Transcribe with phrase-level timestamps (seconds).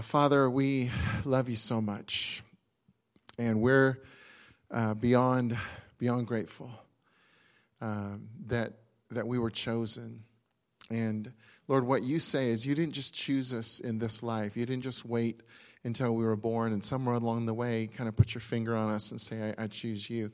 [0.00, 0.90] Uh, Father, we
[1.26, 2.42] love you so much,
[3.38, 3.98] and we're
[4.70, 5.58] uh, beyond
[5.98, 6.70] beyond grateful
[7.82, 8.72] um, that
[9.10, 10.22] that we were chosen.
[10.88, 11.30] And
[11.68, 14.56] Lord, what you say is you didn't just choose us in this life.
[14.56, 15.42] You didn't just wait
[15.84, 18.90] until we were born and somewhere along the way kind of put your finger on
[18.90, 20.32] us and say, I, I choose you.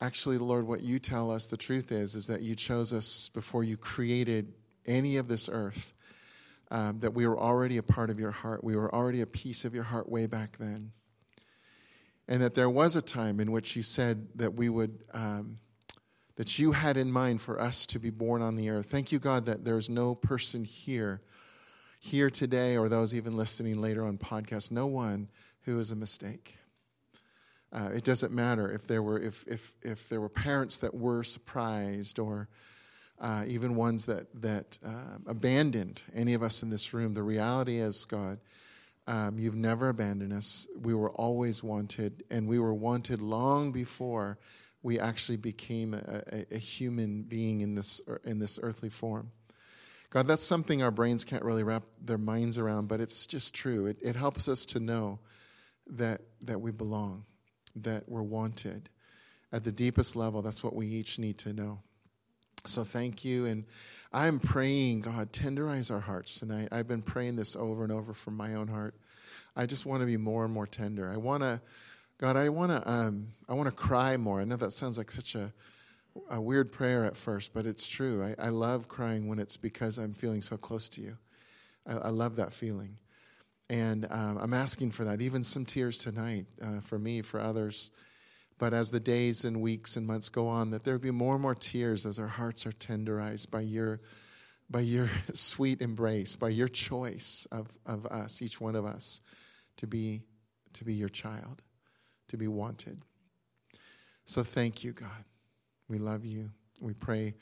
[0.00, 3.62] Actually, Lord, what you tell us the truth is, is that you chose us before
[3.62, 4.54] you created
[4.86, 5.92] any of this earth.
[6.72, 8.62] Um, that we were already a part of your heart.
[8.62, 10.92] We were already a piece of your heart way back then.
[12.28, 15.58] And that there was a time in which you said that we would, um,
[16.36, 18.86] that you had in mind for us to be born on the earth.
[18.86, 21.22] Thank you, God, that there's no person here,
[21.98, 25.28] here today, or those even listening later on podcast, no one
[25.62, 26.56] who is a mistake.
[27.72, 31.22] Uh, it doesn't matter if there were if if if there were parents that were
[31.22, 32.48] surprised or
[33.20, 37.14] uh, even ones that that uh, abandoned any of us in this room.
[37.14, 38.38] The reality is, God,
[39.06, 40.66] um, you've never abandoned us.
[40.80, 44.38] We were always wanted, and we were wanted long before
[44.82, 49.30] we actually became a, a, a human being in this in this earthly form.
[50.08, 53.86] God, that's something our brains can't really wrap their minds around, but it's just true.
[53.86, 55.20] It, it helps us to know
[55.86, 57.24] that that we belong,
[57.76, 58.88] that we're wanted.
[59.52, 61.80] At the deepest level, that's what we each need to know.
[62.66, 63.46] So thank you.
[63.46, 63.64] And
[64.12, 66.68] I'm praying, God, tenderize our hearts tonight.
[66.72, 68.94] I've been praying this over and over from my own heart.
[69.56, 71.10] I just want to be more and more tender.
[71.10, 71.60] I want to,
[72.18, 74.40] God, I want to, um, I want to cry more.
[74.40, 75.52] I know that sounds like such a,
[76.30, 78.22] a weird prayer at first, but it's true.
[78.22, 81.16] I, I love crying when it's because I'm feeling so close to you.
[81.86, 82.96] I, I love that feeling.
[83.68, 87.92] And um, I'm asking for that, even some tears tonight uh, for me, for others.
[88.60, 91.40] But as the days and weeks and months go on, that there be more and
[91.42, 94.02] more tears as our hearts are tenderized by your,
[94.68, 99.22] by your sweet embrace, by your choice of, of us, each one of us,
[99.78, 100.20] to be,
[100.74, 101.62] to be your child,
[102.28, 102.98] to be wanted.
[104.26, 105.24] So thank you, God.
[105.88, 106.50] We love you.
[106.82, 107.36] We pray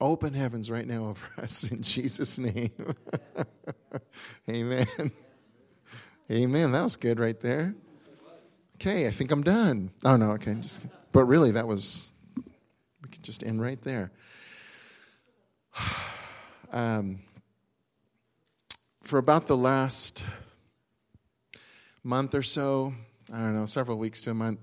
[0.00, 2.72] open heavens right now over us in Jesus' name.
[4.50, 4.88] Amen.
[6.28, 6.72] Amen.
[6.72, 7.76] That was good right there
[8.76, 9.90] okay, I think I'm done.
[10.04, 10.54] Oh, no, okay.
[10.60, 12.12] Just, but really, that was,
[13.02, 14.12] we could just end right there.
[16.72, 17.20] Um,
[19.02, 20.24] for about the last
[22.02, 22.92] month or so,
[23.32, 24.58] I don't know, several weeks to a month,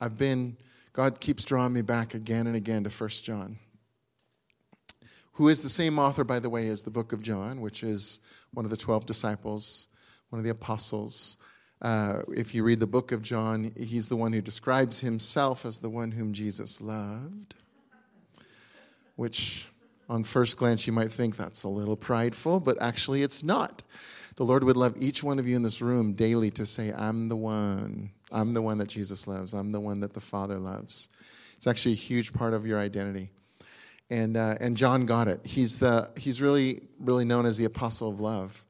[0.00, 0.56] I've been,
[0.92, 3.58] God keeps drawing me back again and again to First John,
[5.32, 8.20] who is the same author, by the way, as the book of John, which is
[8.54, 9.88] one of the 12 disciples,
[10.30, 11.38] one of the apostles.
[11.80, 15.78] Uh, if you read the book of John, he's the one who describes himself as
[15.78, 17.54] the one whom Jesus loved,
[19.14, 19.68] which
[20.08, 23.82] on first glance you might think that's a little prideful, but actually it's not.
[24.36, 27.28] The Lord would love each one of you in this room daily to say, I'm
[27.28, 28.10] the one.
[28.30, 29.52] I'm the one that Jesus loves.
[29.52, 31.08] I'm the one that the Father loves.
[31.56, 33.30] It's actually a huge part of your identity.
[34.10, 35.40] And, uh, and John got it.
[35.44, 38.64] He's, the, he's really, really known as the apostle of love.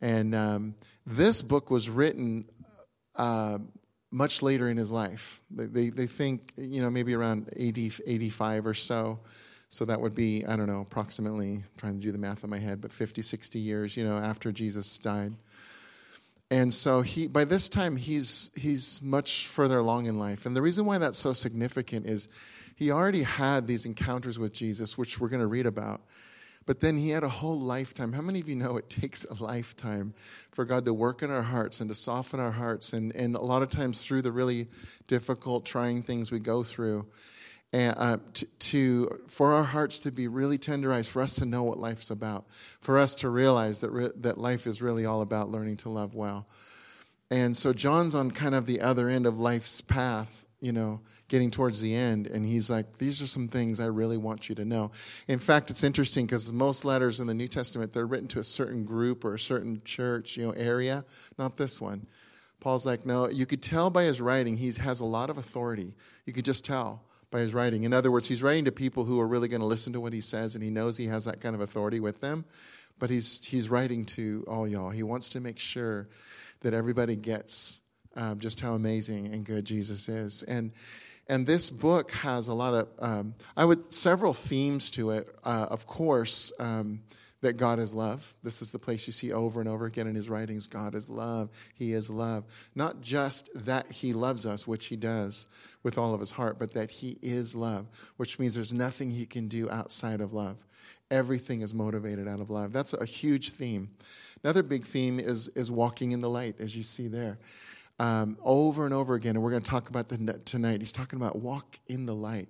[0.00, 0.74] And um,
[1.10, 2.44] this book was written
[3.16, 3.58] uh,
[4.10, 5.40] much later in his life.
[5.50, 9.20] They, they, think, you know, maybe around 80, 85 or so.
[9.68, 12.58] So that would be, I don't know, approximately, trying to do the math in my
[12.58, 15.32] head, but 50, 60 years, you know, after Jesus died.
[16.50, 20.46] And so he, by this time, he's, he's much further along in life.
[20.46, 22.28] And the reason why that's so significant is
[22.74, 26.00] he already had these encounters with Jesus, which we're going to read about.
[26.70, 28.12] But then he had a whole lifetime.
[28.12, 30.14] How many of you know it takes a lifetime
[30.52, 32.92] for God to work in our hearts and to soften our hearts?
[32.92, 34.68] And, and a lot of times through the really
[35.08, 37.08] difficult, trying things we go through,
[37.72, 41.64] and, uh, to, to, for our hearts to be really tenderized, for us to know
[41.64, 42.44] what life's about,
[42.80, 46.14] for us to realize that, re- that life is really all about learning to love
[46.14, 46.46] well.
[47.32, 51.50] And so John's on kind of the other end of life's path, you know, getting
[51.50, 54.64] towards the end, and he's like, These are some things I really want you to
[54.64, 54.90] know.
[55.28, 58.44] In fact, it's interesting because most letters in the New Testament, they're written to a
[58.44, 61.04] certain group or a certain church, you know, area,
[61.38, 62.06] not this one.
[62.58, 65.94] Paul's like, No, you could tell by his writing, he has a lot of authority.
[66.26, 67.84] You could just tell by his writing.
[67.84, 70.12] In other words, he's writing to people who are really going to listen to what
[70.12, 72.44] he says, and he knows he has that kind of authority with them.
[72.98, 74.90] But he's, he's writing to all y'all.
[74.90, 76.08] He wants to make sure
[76.60, 77.80] that everybody gets
[78.16, 80.42] um, just how amazing and good Jesus is.
[80.42, 80.72] And
[81.28, 85.34] and this book has a lot of, um, I would, several themes to it.
[85.44, 87.00] Uh, of course, um,
[87.42, 88.34] that God is love.
[88.42, 90.66] This is the place you see over and over again in his writings.
[90.66, 91.50] God is love.
[91.74, 92.44] He is love.
[92.74, 95.48] Not just that he loves us, which he does
[95.82, 97.86] with all of his heart, but that he is love,
[98.18, 100.62] which means there's nothing he can do outside of love.
[101.10, 102.72] Everything is motivated out of love.
[102.72, 103.90] That's a huge theme.
[104.44, 107.38] Another big theme is, is walking in the light, as you see there.
[108.00, 110.80] Um, over and over again, and we're going to talk about that tonight.
[110.80, 112.48] He's talking about walk in the light.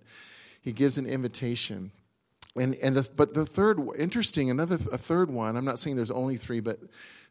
[0.62, 1.90] He gives an invitation.
[2.54, 6.12] And, and the, but the third, interesting, another a third one, I'm not saying there's
[6.12, 6.78] only three, but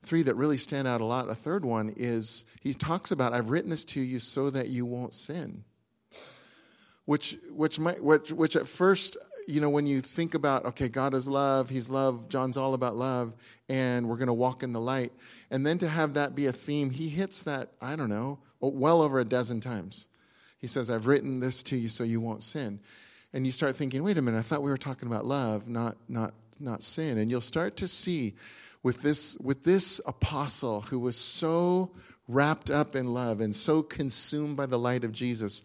[0.04, 1.30] three that really stand out a lot.
[1.30, 4.86] A third one is he talks about, I've written this to you so that you
[4.86, 5.64] won't sin.
[7.06, 9.16] Which, which, might, which, which at first,
[9.48, 12.96] you know, when you think about, okay, God is love, He's love, John's all about
[12.96, 13.34] love,
[13.68, 15.12] and we're going to walk in the light.
[15.52, 19.02] And then to have that be a theme, he hits that, I don't know, well
[19.02, 20.08] over a dozen times.
[20.60, 22.80] He says, I've written this to you so you won't sin
[23.34, 25.98] and you start thinking, wait a minute, I thought we were talking about love, not
[26.08, 27.18] not not sin.
[27.18, 28.36] And you'll start to see
[28.84, 31.92] with this with this apostle who was so
[32.28, 35.62] wrapped up in love and so consumed by the light of Jesus.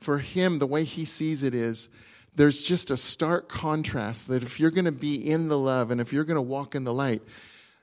[0.00, 1.88] For him, the way he sees it is
[2.34, 6.00] there's just a stark contrast that if you're going to be in the love and
[6.00, 7.22] if you're going to walk in the light,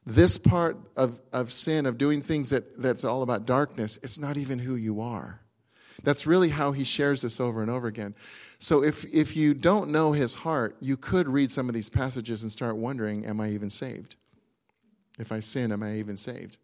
[0.05, 4.37] this part of, of sin, of doing things that, that's all about darkness, it's not
[4.37, 5.39] even who you are.
[6.03, 8.15] That's really how he shares this over and over again.
[8.57, 12.41] So if, if you don't know his heart, you could read some of these passages
[12.41, 14.15] and start wondering, am I even saved?
[15.19, 16.57] If I sin, am I even saved?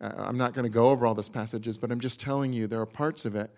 [0.00, 2.66] Uh, I'm not going to go over all those passages, but I'm just telling you
[2.66, 3.50] there are parts of it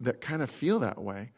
[0.00, 1.30] that kind of feel that way.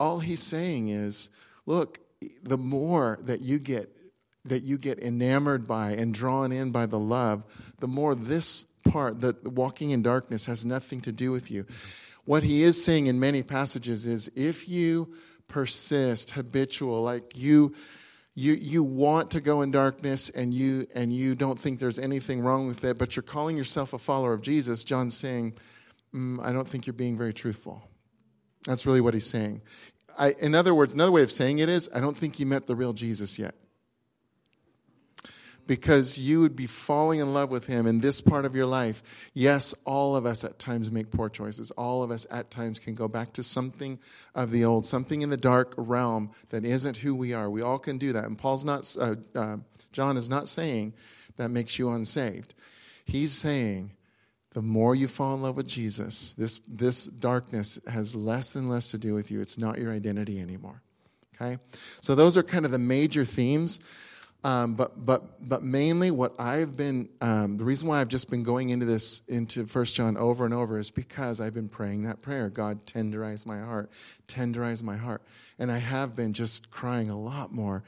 [0.00, 1.30] All he's saying is,
[1.66, 2.00] look,
[2.42, 3.94] the more that you get
[4.46, 7.44] that you get enamored by and drawn in by the love,
[7.78, 11.66] the more this part that walking in darkness has nothing to do with you.
[12.24, 15.12] What he is saying in many passages is if you
[15.46, 17.74] persist, habitual, like you
[18.34, 22.40] you you want to go in darkness and you and you don't think there's anything
[22.40, 25.54] wrong with it, but you're calling yourself a follower of Jesus, John's saying,
[26.14, 27.89] mm, I don't think you're being very truthful.
[28.66, 29.62] That's really what he's saying.
[30.18, 32.66] I, in other words, another way of saying it is, I don't think you met
[32.66, 33.54] the real Jesus yet
[35.70, 39.30] because you would be falling in love with Him in this part of your life.
[39.34, 41.70] Yes, all of us at times make poor choices.
[41.70, 43.96] All of us at times can go back to something
[44.34, 47.48] of the old, something in the dark realm that isn't who we are.
[47.48, 48.24] We all can do that.
[48.24, 49.58] And Paul's not, uh, uh,
[49.92, 50.92] John is not saying
[51.36, 52.52] that makes you unsaved.
[53.04, 53.92] He's saying,
[54.52, 58.90] the more you fall in love with Jesus, this, this darkness has less and less
[58.90, 59.40] to do with you.
[59.40, 60.82] It's not your identity anymore.
[61.34, 61.58] Okay?
[62.00, 63.80] So, those are kind of the major themes.
[64.42, 68.42] Um, but but but mainly what I've been um, the reason why I've just been
[68.42, 72.22] going into this into First John over and over is because I've been praying that
[72.22, 72.48] prayer.
[72.48, 73.90] God tenderize my heart,
[74.28, 75.20] tenderize my heart,
[75.58, 77.82] and I have been just crying a lot more.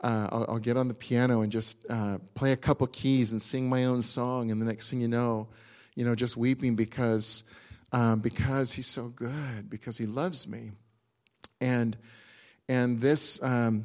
[0.00, 3.40] Uh, I'll, I'll, get on the piano and just uh, play a couple keys and
[3.40, 5.48] sing my own song, and the next thing you know,
[5.94, 7.44] you know, just weeping because
[7.92, 10.72] um, because He's so good, because He loves me,
[11.60, 11.96] and
[12.68, 13.84] and this um,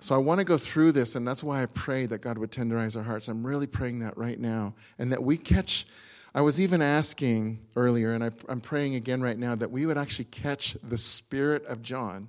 [0.00, 2.52] so I want to go through this, and that's why I pray that God would
[2.52, 3.28] tenderize our hearts.
[3.28, 5.86] I'm really praying that right now, and that we catch.
[6.34, 9.96] I was even asking earlier, and I, am praying again right now, that we would
[9.96, 12.28] actually catch the spirit of John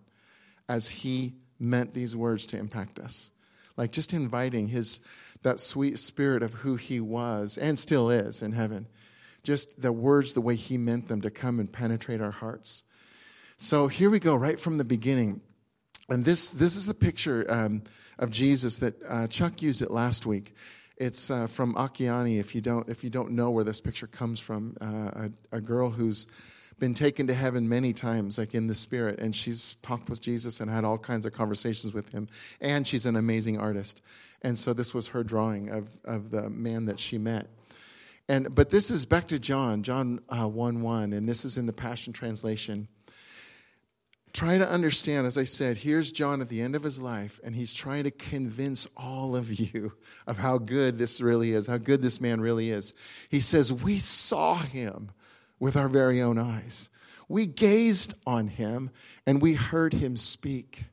[0.70, 3.32] as he meant these words to impact us.
[3.76, 5.02] Like just inviting his
[5.44, 8.88] that sweet spirit of who he was and still is in heaven.
[9.48, 12.84] Just the words, the way he meant them to come and penetrate our hearts.
[13.56, 15.40] So here we go, right from the beginning.
[16.10, 17.84] And this, this is the picture um,
[18.20, 20.54] of Jesus that uh, Chuck used it last week.
[20.98, 24.42] It's uh, from Akiane, if you, don't, if you don't know where this picture comes
[24.42, 26.28] from, uh, a, a, girl who's
[26.78, 30.60] been taken to heaven many times, like in the spirit, and she's talked with Jesus
[30.60, 32.28] and had all kinds of conversations with him.
[32.60, 34.02] And she's an amazing artist.
[34.42, 37.48] And so this was her drawing of, of the man that she met.
[38.30, 41.66] And, but this is back to John, John uh, 1 1, and this is in
[41.66, 42.88] the Passion Translation
[44.38, 47.56] try to understand, as I said, here's John at the end of his life, and
[47.56, 49.94] he's trying to convince all of you
[50.28, 52.94] of how good this really is, how good this man really is.
[53.30, 55.10] He says, We saw him
[55.60, 56.90] with our very own eyes.
[57.28, 58.92] We gazed on him
[59.26, 60.84] and we heard him speak.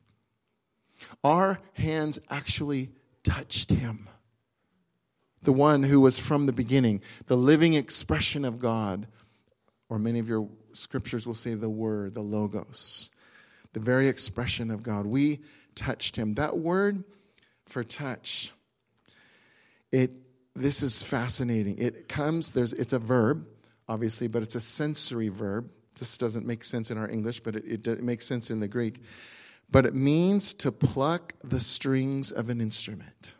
[1.23, 2.89] Our hands actually
[3.23, 4.09] touched him.
[5.45, 9.07] The one who was from the beginning, the living expression of God,
[9.89, 13.11] or many of your scriptures will say the word, the logos
[13.75, 15.05] the very expression of God.
[15.05, 15.41] We
[15.75, 16.35] touched him.
[16.35, 17.03] That word
[17.65, 18.53] for touch,
[19.91, 20.13] it
[20.55, 21.77] this is fascinating.
[21.77, 23.45] It comes, there's it's a verb,
[23.89, 25.69] obviously, but it's a sensory verb.
[25.99, 28.67] This doesn't make sense in our English, but it, it, it makes sense in the
[28.69, 29.03] Greek.
[29.69, 33.35] But it means to pluck the strings of an instrument.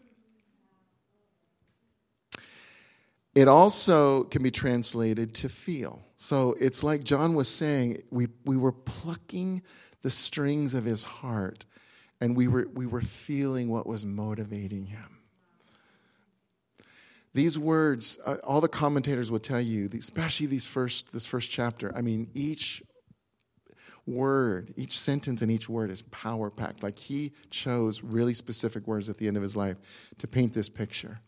[3.35, 6.01] It also can be translated to feel.
[6.15, 9.61] So it's like John was saying, we, we were plucking
[10.01, 11.65] the strings of his heart,
[12.21, 15.19] and we were, we were feeling what was motivating him.
[17.35, 21.93] these words, uh, all the commentators will tell you, especially these first, this first chapter.
[21.93, 22.81] I mean, each
[24.07, 26.81] word, each sentence and each word is power packed.
[26.81, 29.75] Like he chose really specific words at the end of his life
[30.19, 31.19] to paint this picture.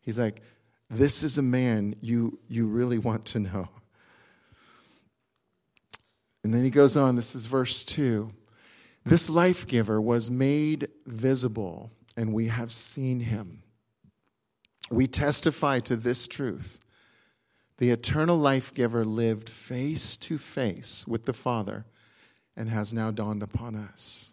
[0.00, 0.42] He's like,
[0.90, 3.68] this is a man you, you really want to know.
[6.42, 8.32] And then he goes on, this is verse 2.
[9.04, 13.62] This life giver was made visible, and we have seen him.
[14.90, 16.78] We testify to this truth.
[17.78, 21.86] The eternal life giver lived face to face with the Father
[22.56, 24.32] and has now dawned upon us.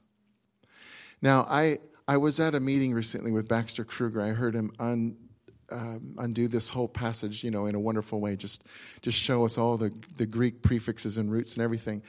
[1.22, 4.22] Now, I, I was at a meeting recently with Baxter Kruger.
[4.22, 5.16] I heard him un,
[5.76, 8.36] um, undo this whole passage, you know, in a wonderful way.
[8.36, 8.66] Just,
[9.02, 12.02] just show us all the, the Greek prefixes and roots and everything.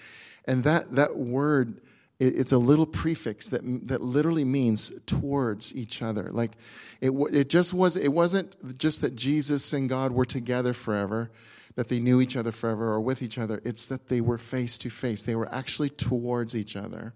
[0.44, 1.80] And that, that word,
[2.20, 6.30] it, it's a little prefix that, that literally means towards each other.
[6.30, 6.52] Like,
[7.00, 11.30] it, it just was, it wasn't just that Jesus and God were together forever,
[11.74, 13.60] that they knew each other forever or with each other.
[13.64, 15.22] It's that they were face to face.
[15.22, 17.14] They were actually towards each other.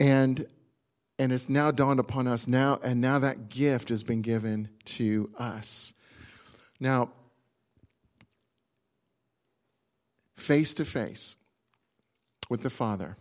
[0.00, 0.46] And
[1.18, 5.30] and it's now dawned upon us now and now that gift has been given to
[5.38, 5.94] us.
[6.80, 7.10] Now
[10.36, 11.36] face to face
[12.48, 13.16] with the father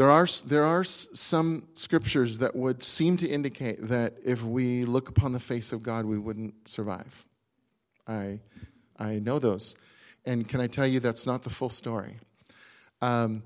[0.00, 5.10] there are, there are some scriptures that would seem to indicate that if we look
[5.10, 7.26] upon the face of god we wouldn't survive.
[8.08, 8.40] I,
[8.98, 9.76] I know those.
[10.24, 12.16] And can i tell you that's not the full story?
[13.02, 13.42] Um,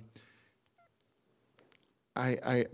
[2.16, 2.64] I, I,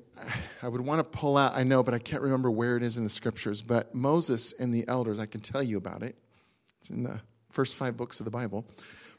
[0.63, 2.99] I would want to pull out, I know, but I can't remember where it is
[2.99, 3.63] in the scriptures.
[3.63, 6.15] But Moses and the elders, I can tell you about it.
[6.79, 7.21] It's in the
[7.51, 8.67] first five books of the Bible.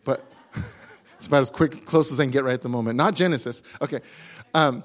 [0.06, 0.24] But
[1.16, 2.98] it's about as quick, close as I can get right at the moment.
[2.98, 3.64] Not Genesis.
[3.82, 4.00] Okay.
[4.54, 4.84] Um,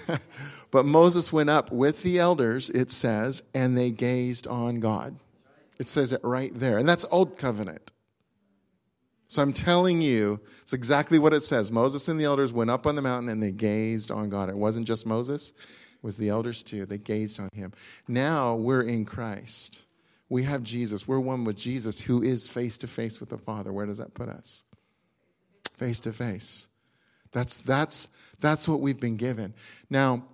[0.72, 5.16] but Moses went up with the elders, it says, and they gazed on God.
[5.78, 6.78] It says it right there.
[6.78, 7.92] And that's Old Covenant.
[9.34, 11.72] So I'm telling you, it's exactly what it says.
[11.72, 14.48] Moses and the elders went up on the mountain and they gazed on God.
[14.48, 16.86] It wasn't just Moses, it was the elders too.
[16.86, 17.72] They gazed on him.
[18.06, 19.82] Now we're in Christ.
[20.28, 21.08] We have Jesus.
[21.08, 23.72] We're one with Jesus who is face to face with the Father.
[23.72, 24.62] Where does that put us?
[25.72, 26.68] Face to face.
[27.32, 29.54] That's that's that's what we've been given.
[29.90, 30.26] Now,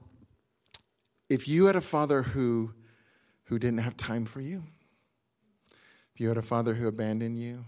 [1.30, 2.74] if you had a father who
[3.44, 4.62] who didn't have time for you,
[6.14, 7.64] if you had a father who abandoned you,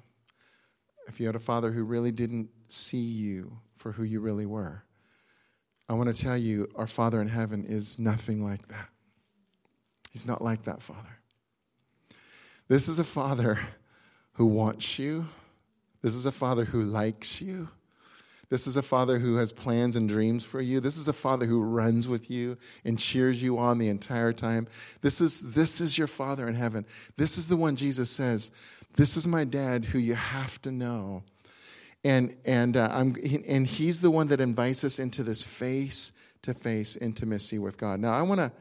[1.07, 4.85] if you had a father who really didn't see you for who you really were,
[5.89, 8.89] I want to tell you our Father in heaven is nothing like that.
[10.11, 11.19] He's not like that Father.
[12.69, 13.59] This is a Father
[14.35, 15.27] who wants you,
[16.01, 17.69] this is a Father who likes you.
[18.53, 20.79] This is a father who has plans and dreams for you.
[20.79, 24.67] This is a father who runs with you and cheers you on the entire time.
[25.01, 26.85] This is, this is your father in heaven.
[27.17, 28.51] This is the one Jesus says,
[28.95, 31.23] This is my dad who you have to know.
[32.05, 36.53] And, and, uh, I'm, and he's the one that invites us into this face to
[36.53, 38.01] face intimacy with God.
[38.01, 38.53] Now, I want to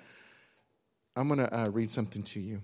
[1.15, 2.61] I'm going to uh, read something to you.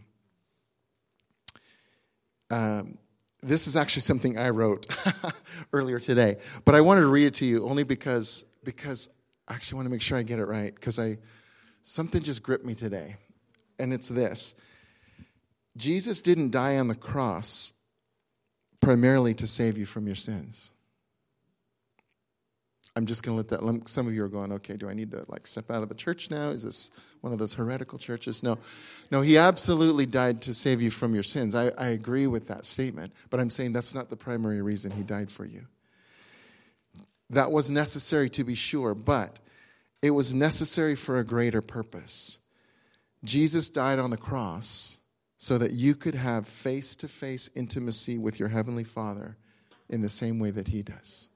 [2.50, 2.98] Um,
[3.44, 4.88] this is actually something I wrote
[5.74, 9.10] earlier today, but I wanted to read it to you only because because
[9.48, 11.18] I actually want to make sure I get it right because I
[11.84, 13.18] something just gripped me today,
[13.80, 14.56] and it's this:
[15.78, 17.74] Jesus didn't die on the cross
[18.82, 20.72] primarily to save you from your sins.
[22.96, 23.88] I'm just going to let that.
[23.88, 25.94] Some of you are going, okay, do I need to like step out of the
[25.94, 26.50] church now?
[26.50, 26.90] Is this
[27.22, 28.42] one of those heretical churches?
[28.42, 28.58] No,
[29.12, 29.22] no.
[29.22, 31.54] He absolutely died to save you from your sins.
[31.54, 35.04] I, I agree with that statement, but I'm saying that's not the primary reason he
[35.04, 35.68] died for you.
[37.30, 39.38] That was necessary to be sure, but
[40.02, 42.40] it was necessary for a greater purpose.
[43.24, 45.02] Jesus died on the cross
[45.38, 49.38] so that you could have face to face intimacy with your heavenly Father
[49.90, 51.30] in the same way that he does.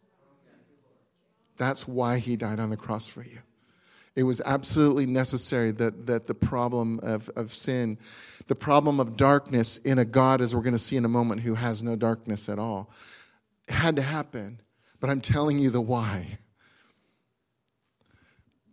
[1.57, 3.39] That's why he died on the cross for you.
[4.15, 7.97] It was absolutely necessary that, that the problem of, of sin,
[8.47, 11.41] the problem of darkness in a God, as we're going to see in a moment,
[11.41, 12.89] who has no darkness at all,
[13.69, 14.59] had to happen.
[14.99, 16.39] But I'm telling you the why.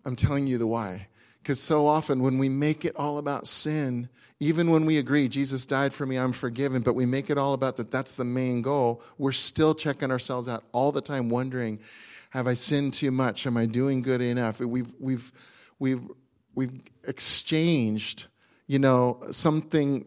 [0.04, 1.06] I'm telling you the why.
[1.48, 5.64] Because so often when we make it all about sin, even when we agree, Jesus
[5.64, 8.60] died for me, I'm forgiven, but we make it all about that that's the main
[8.60, 11.80] goal, we're still checking ourselves out all the time, wondering,
[12.32, 13.46] have I sinned too much?
[13.46, 14.60] Am I doing good enough?
[14.60, 15.32] We've, we've,
[15.78, 16.06] we've,
[16.54, 18.26] we've exchanged,
[18.66, 20.04] you know, something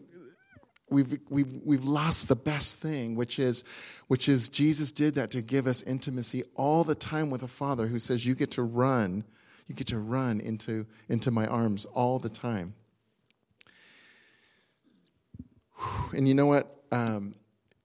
[0.90, 3.64] we've, we've, we've lost the best thing, which is,
[4.06, 7.88] which is Jesus did that to give us intimacy all the time with a father
[7.88, 9.24] who says, You get to run,
[9.66, 12.74] you get to run into, into my arms all the time.
[16.14, 16.74] And you know what?
[16.92, 17.34] Um,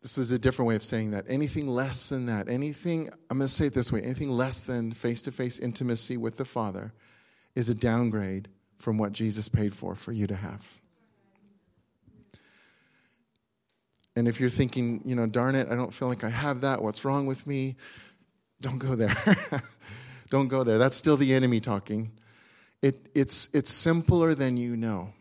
[0.01, 1.25] this is a different way of saying that.
[1.27, 4.91] Anything less than that, anything, I'm going to say it this way anything less than
[4.93, 6.93] face to face intimacy with the Father
[7.55, 10.81] is a downgrade from what Jesus paid for for you to have.
[14.15, 16.81] And if you're thinking, you know, darn it, I don't feel like I have that,
[16.81, 17.75] what's wrong with me?
[18.62, 19.15] Don't go there.
[20.29, 20.77] don't go there.
[20.77, 22.12] That's still the enemy talking.
[22.81, 25.13] It, it's, it's simpler than you know.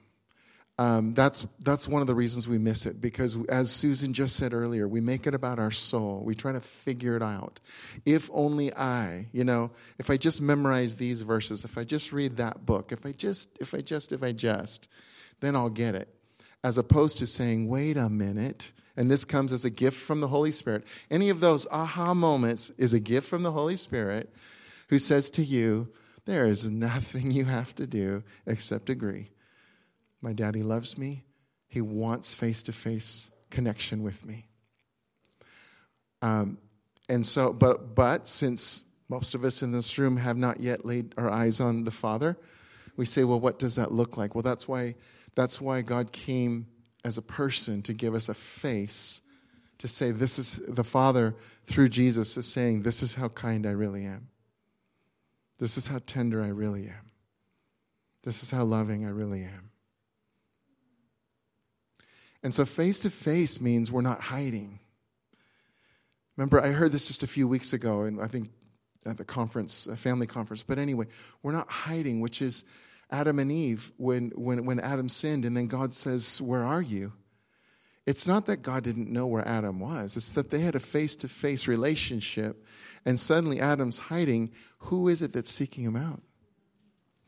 [0.79, 4.53] Um, that's, that's one of the reasons we miss it because, as Susan just said
[4.53, 6.23] earlier, we make it about our soul.
[6.23, 7.61] We try to figure it out.
[8.05, 12.37] If only I, you know, if I just memorize these verses, if I just read
[12.37, 14.91] that book, if I just, if I just, if I just,
[15.41, 16.09] then I'll get it.
[16.63, 20.29] As opposed to saying, wait a minute, and this comes as a gift from the
[20.29, 20.85] Holy Spirit.
[21.11, 24.31] Any of those aha moments is a gift from the Holy Spirit
[24.89, 25.93] who says to you,
[26.25, 29.31] There is nothing you have to do except agree.
[30.21, 31.25] My daddy loves me,
[31.69, 34.47] he wants face to face connection with me.
[36.23, 36.59] Um,
[37.09, 41.15] and so, but, but since most of us in this room have not yet laid
[41.17, 42.37] our eyes on the Father,
[42.97, 44.35] we say, well, what does that look like?
[44.35, 44.95] Well, that's why,
[45.35, 46.67] that's why God came
[47.05, 49.21] as a person to give us a face
[49.79, 51.35] to say, This is the Father
[51.67, 54.29] through Jesus is saying, This is how kind I really am.
[55.59, 57.11] This is how tender I really am.
[58.23, 59.71] This is how loving I really am.
[62.43, 64.81] And so face to face means we're not hiding.
[66.37, 68.51] Remember, I heard this just a few weeks ago, and I think
[69.07, 70.63] at the conference, a family conference.
[70.63, 71.07] But anyway,
[71.43, 72.65] we're not hiding, which is
[73.11, 77.13] Adam and Eve when, when, when Adam sinned, and then God says, Where are you?
[78.07, 81.17] It's not that God didn't know where Adam was, it's that they had a face
[81.17, 82.65] to face relationship,
[83.05, 84.53] and suddenly Adam's hiding.
[84.79, 86.23] Who is it that's seeking him out?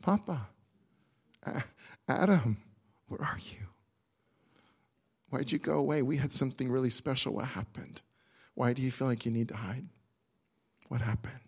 [0.01, 0.47] Papa.
[2.07, 2.57] Adam,
[3.07, 3.65] where are you?
[5.29, 6.01] Why'd you go away?
[6.01, 7.33] We had something really special.
[7.33, 8.01] What happened?
[8.55, 9.85] Why do you feel like you need to hide?
[10.87, 11.39] What happened?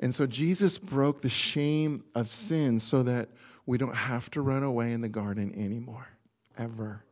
[0.00, 3.28] And so Jesus broke the shame of sin so that
[3.64, 6.08] we don't have to run away in the garden anymore,
[6.58, 7.02] ever.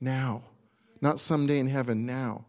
[0.00, 0.42] Now.
[1.00, 2.44] Not someday in heaven, now.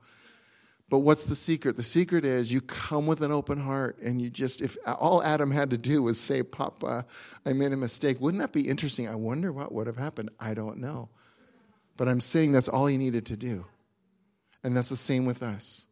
[0.89, 1.77] But what's the secret?
[1.77, 5.51] The secret is you come with an open heart and you just, if all Adam
[5.51, 7.05] had to do was say, Papa,
[7.45, 9.07] I made a mistake, wouldn't that be interesting?
[9.07, 10.31] I wonder what would have happened.
[10.39, 11.09] I don't know.
[11.95, 13.65] But I'm saying that's all he needed to do.
[14.63, 15.85] And that's the same with us.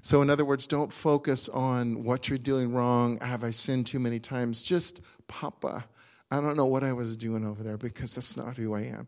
[0.00, 3.18] So, in other words, don't focus on what you're doing wrong.
[3.20, 4.62] Have I sinned too many times?
[4.62, 5.84] Just, Papa,
[6.30, 9.06] I don't know what I was doing over there because that's not who I am.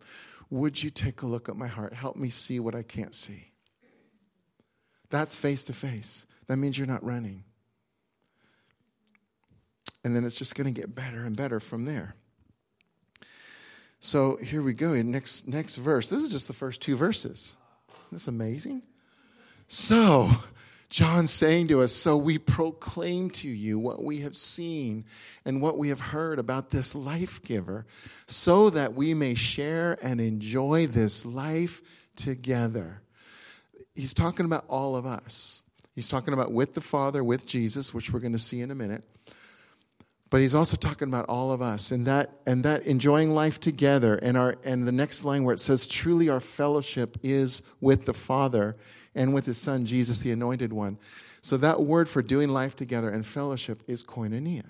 [0.50, 1.92] Would you take a look at my heart?
[1.92, 3.50] Help me see what I can't see.
[5.10, 6.26] That's face to face.
[6.46, 7.44] That means you're not running.
[10.04, 12.14] And then it's just going to get better and better from there.
[13.98, 14.92] So here we go.
[15.02, 16.08] Next, next verse.
[16.08, 17.56] This is just the first two verses.
[17.88, 18.82] Isn't this amazing?
[19.66, 20.30] So,
[20.88, 25.04] John saying to us, So we proclaim to you what we have seen
[25.44, 27.86] and what we have heard about this life giver,
[28.26, 31.82] so that we may share and enjoy this life
[32.14, 33.02] together.
[33.94, 35.62] He's talking about all of us.
[35.94, 38.74] He's talking about with the Father, with Jesus, which we're going to see in a
[38.74, 39.02] minute.
[40.28, 44.16] But he's also talking about all of us and that and that enjoying life together
[44.16, 48.12] and our and the next line where it says truly our fellowship is with the
[48.12, 48.76] Father
[49.16, 50.98] and with his son, Jesus, the anointed one.
[51.40, 54.66] So that word for doing life together and fellowship is koinonia,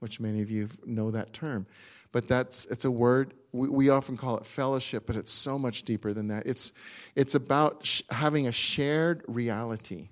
[0.00, 1.66] which many of you know that term.
[2.12, 5.84] But that's it's a word we, we often call it fellowship, but it's so much
[5.84, 6.46] deeper than that.
[6.46, 6.72] It's
[7.14, 10.08] it's about sh- having a shared reality.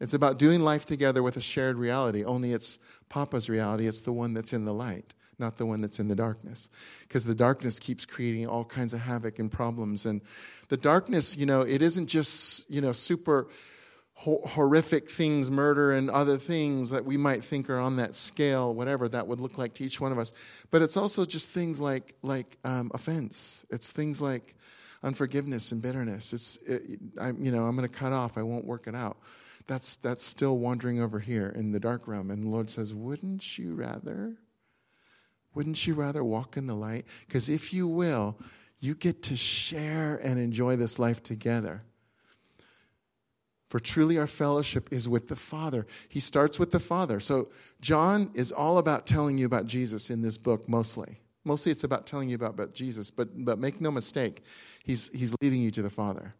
[0.00, 2.22] It's about doing life together with a shared reality.
[2.22, 3.88] Only it's Papa's reality.
[3.88, 6.70] It's the one that's in the light not the one that's in the darkness.
[7.02, 10.06] Because the darkness keeps creating all kinds of havoc and problems.
[10.06, 10.22] And
[10.68, 13.48] the darkness, you know, it isn't just, you know, super
[14.18, 19.08] horrific things, murder and other things that we might think are on that scale, whatever
[19.08, 20.32] that would look like to each one of us.
[20.70, 23.66] But it's also just things like, like um, offense.
[23.70, 24.54] It's things like
[25.02, 26.32] unforgiveness and bitterness.
[26.32, 28.38] It's, it, I, you know, I'm going to cut off.
[28.38, 29.18] I won't work it out.
[29.66, 32.30] That's, that's still wandering over here in the dark realm.
[32.30, 34.36] And the Lord says, Wouldn't you rather?
[35.54, 37.06] Wouldn't you rather walk in the light?
[37.26, 38.38] Because if you will,
[38.80, 41.82] you get to share and enjoy this life together.
[43.68, 45.86] For truly our fellowship is with the Father.
[46.08, 47.18] He starts with the Father.
[47.18, 47.48] So
[47.80, 51.18] John is all about telling you about Jesus in this book, mostly.
[51.44, 54.42] Mostly it's about telling you about, about Jesus, but, but make no mistake,
[54.84, 56.34] he's, he's leading you to the Father.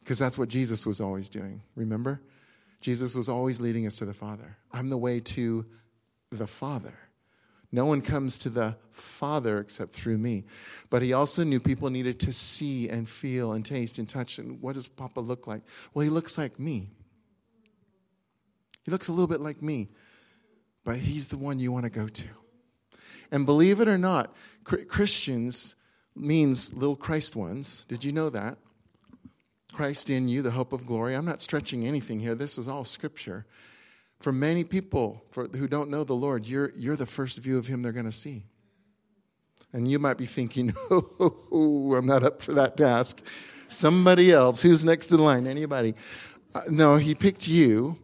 [0.00, 1.62] Because that's what Jesus was always doing.
[1.74, 2.20] Remember?
[2.80, 4.56] Jesus was always leading us to the Father.
[4.72, 5.64] I'm the way to
[6.30, 6.94] the Father
[7.72, 10.44] No one comes to the Father except through me.
[10.90, 14.38] But he also knew people needed to see and feel and taste and touch.
[14.38, 15.62] And what does Papa look like?
[15.94, 16.90] Well, he looks like me.
[18.84, 19.88] He looks a little bit like me,
[20.84, 22.26] but he's the one you want to go to.
[23.30, 25.74] And believe it or not, Christians
[26.14, 27.84] means little Christ ones.
[27.88, 28.58] Did you know that?
[29.72, 31.14] Christ in you, the hope of glory.
[31.14, 32.34] I'm not stretching anything here.
[32.34, 33.46] This is all scripture.
[34.22, 37.66] For many people for, who don't know the Lord, you're, you're the first view of
[37.66, 38.44] Him they're going to see.
[39.72, 43.26] And you might be thinking, oh, I'm not up for that task.
[43.66, 44.62] Somebody else.
[44.62, 45.48] Who's next in line?
[45.48, 45.94] Anybody?
[46.54, 47.98] Uh, no, He picked you.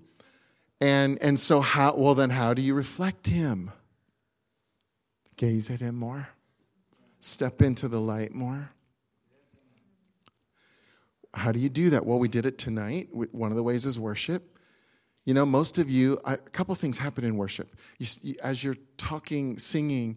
[0.80, 3.70] And, and so, how, well, then, how do you reflect Him?
[5.36, 6.30] Gaze at Him more,
[7.20, 8.70] step into the light more.
[11.32, 12.04] How do you do that?
[12.04, 13.08] Well, we did it tonight.
[13.12, 14.57] One of the ways is worship.
[15.28, 17.76] You know, most of you, a couple things happen in worship.
[17.98, 20.16] You, as you're talking, singing,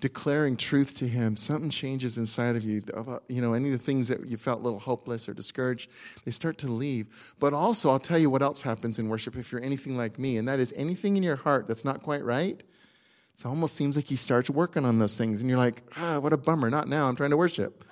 [0.00, 2.82] declaring truth to Him, something changes inside of you.
[3.28, 5.90] You know, any of the things that you felt a little hopeless or discouraged,
[6.24, 7.34] they start to leave.
[7.38, 10.38] But also, I'll tell you what else happens in worship if you're anything like me,
[10.38, 12.62] and that is anything in your heart that's not quite right.
[13.34, 16.32] It almost seems like He starts working on those things, and you're like, ah, what
[16.32, 16.70] a bummer.
[16.70, 17.10] Not now.
[17.10, 17.84] I'm trying to worship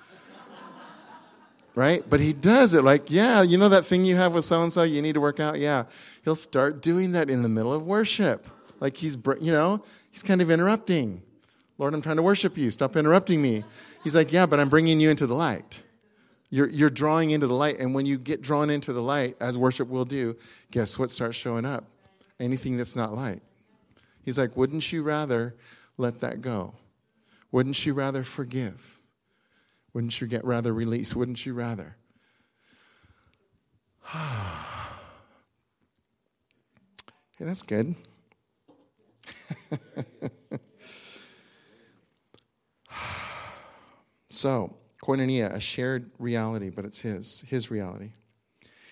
[1.75, 2.03] right?
[2.09, 4.71] But he does it like, yeah, you know that thing you have with so and
[4.71, 5.59] so you need to work out?
[5.59, 5.85] Yeah.
[6.23, 8.47] He'll start doing that in the middle of worship.
[8.79, 11.21] Like he's, you know, he's kind of interrupting.
[11.77, 12.71] Lord, I'm trying to worship you.
[12.71, 13.63] Stop interrupting me.
[14.03, 15.83] He's like, yeah, but I'm bringing you into the light.
[16.49, 17.79] You're, you're drawing into the light.
[17.79, 20.37] And when you get drawn into the light, as worship will do,
[20.71, 21.85] guess what starts showing up?
[22.39, 23.41] Anything that's not light.
[24.23, 25.55] He's like, wouldn't you rather
[25.97, 26.75] let that go?
[27.51, 29.01] Wouldn't you rather forgive?
[29.95, 31.15] Wouldn't you get rather release?
[31.15, 31.95] Wouldn't you rather?
[34.05, 34.19] hey,
[37.39, 37.95] that's good.
[44.29, 48.11] so, koinonia, a shared reality, but it's his, his reality.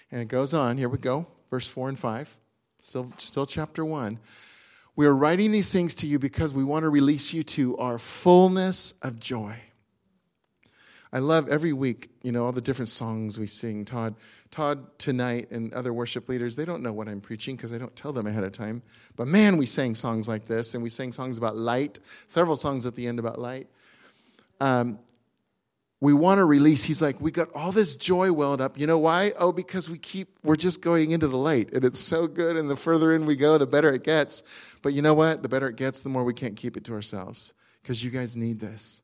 [0.10, 0.78] And it goes on.
[0.78, 2.38] Here we go, verse 4 and 5.
[2.82, 4.20] Still, still chapter 1.
[4.96, 8.00] We are writing these things to you because we want to release you to our
[8.00, 9.60] fullness of joy.
[11.14, 13.86] I love every week, you know, all the different songs we sing.
[13.86, 14.16] Todd,
[14.50, 17.96] Todd tonight and other worship leaders, they don't know what I'm preaching because I don't
[17.96, 18.82] tell them ahead of time.
[19.16, 22.88] But man, we sang songs like this, and we sang songs about light, several songs
[22.88, 23.68] at the end about light.
[24.60, 24.98] Um,
[26.02, 26.84] we want to release.
[26.84, 28.80] He's like, we got all this joy welled up.
[28.80, 29.34] You know why?
[29.40, 32.58] Oh, because we keep, we're just going into the light, and it's so good.
[32.58, 34.42] And the further in we go, the better it gets.
[34.82, 35.44] But you know what?
[35.44, 38.36] The better it gets, the more we can't keep it to ourselves because you guys
[38.36, 39.04] need this.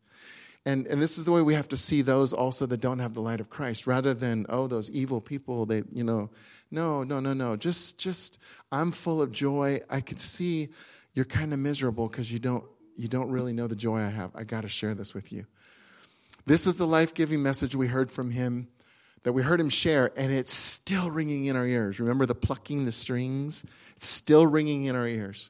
[0.65, 3.13] And, and this is the way we have to see those also that don't have
[3.13, 6.29] the light of Christ, rather than, oh, those evil people, they, you know,
[6.69, 7.55] no, no, no, no.
[7.55, 8.39] Just, just,
[8.71, 9.79] I'm full of joy.
[9.89, 10.69] I can see
[11.13, 12.63] you're kind of miserable because you don't,
[12.95, 14.31] you don't really know the joy I have.
[14.35, 15.45] I got to share this with you.
[16.45, 18.67] This is the life giving message we heard from him,
[19.23, 21.99] that we heard him share, and it's still ringing in our ears.
[21.99, 23.65] Remember the plucking the strings?
[23.95, 25.49] It's still ringing in our ears.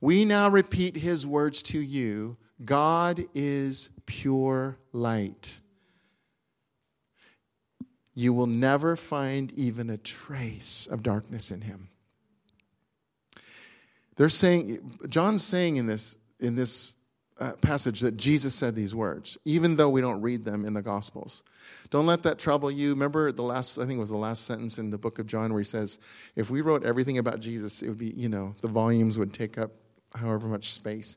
[0.00, 5.60] We now repeat his words to you God is pure light.
[8.14, 11.88] You will never find even a trace of darkness in him.
[14.16, 16.96] They're saying, John's saying in this, in this
[17.40, 20.82] uh, passage that Jesus said these words, even though we don't read them in the
[20.82, 21.42] Gospels.
[21.90, 22.90] Don't let that trouble you.
[22.90, 25.52] Remember the last, I think it was the last sentence in the book of John
[25.52, 25.98] where he says,
[26.36, 29.58] if we wrote everything about Jesus, it would be, you know, the volumes would take
[29.58, 29.72] up
[30.14, 31.16] however much space.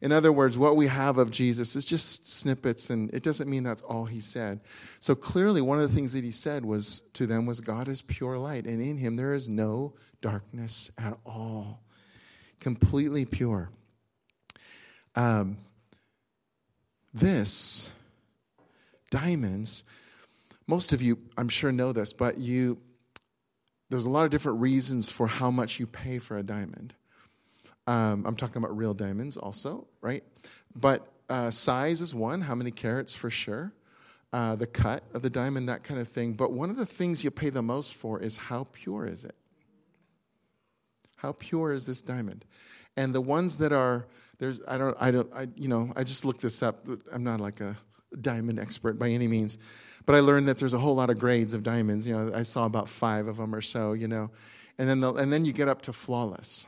[0.00, 3.64] In other words, what we have of Jesus is just snippets, and it doesn't mean
[3.64, 4.60] that's all he said.
[5.00, 8.00] So clearly, one of the things that he said was to them was God is
[8.00, 11.82] pure light, and in him there is no darkness at all.
[12.60, 13.70] Completely pure.
[15.16, 15.58] Um,
[17.12, 17.90] this,
[19.10, 19.82] diamonds,
[20.68, 22.78] most of you, I'm sure, know this, but you,
[23.90, 26.94] there's a lot of different reasons for how much you pay for a diamond.
[27.88, 30.22] Um, I'm talking about real diamonds also, right?
[30.76, 33.72] But uh, size is one, how many carats for sure.
[34.30, 36.34] Uh, the cut of the diamond, that kind of thing.
[36.34, 39.34] But one of the things you pay the most for is how pure is it?
[41.16, 42.44] How pure is this diamond?
[42.98, 44.06] And the ones that are
[44.38, 46.86] there's I don't I don't I you know I just looked this up.
[47.10, 47.74] I'm not like a
[48.20, 49.56] diamond expert by any means,
[50.04, 52.06] but I learned that there's a whole lot of grades of diamonds.
[52.06, 53.94] You know, I saw about five of them or so.
[53.94, 54.30] You know,
[54.76, 56.66] and then the, and then you get up to flawless.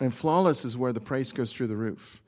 [0.00, 2.20] And flawless is where the price goes through the roof.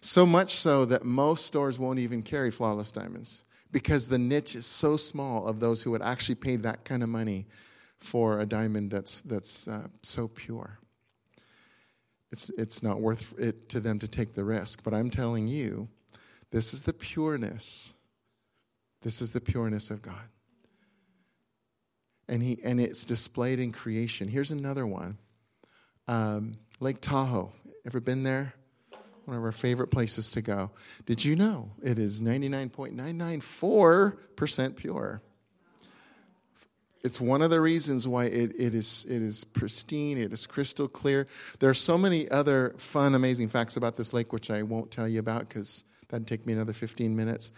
[0.00, 4.66] So much so that most stores won't even carry flawless diamonds because the niche is
[4.66, 7.46] so small of those who would actually pay that kind of money
[7.98, 10.78] for a diamond that's, that's uh, so pure.
[12.30, 14.84] it's, it's not worth it to them to take the risk.
[14.84, 15.88] But I'm telling you,
[16.50, 17.94] this is the pureness.
[19.02, 20.28] This is the pureness of God.
[22.28, 24.28] And, he, and it's displayed in creation.
[24.28, 25.16] Here's another one
[26.08, 27.52] um, Lake Tahoe.
[27.86, 28.52] Ever been there?
[29.24, 30.70] One of our favorite places to go.
[31.04, 35.22] Did you know it is 99.994% pure?
[37.02, 40.88] It's one of the reasons why it, it, is, it is pristine, it is crystal
[40.88, 41.28] clear.
[41.60, 45.08] There are so many other fun, amazing facts about this lake, which I won't tell
[45.08, 47.52] you about because that'd take me another 15 minutes.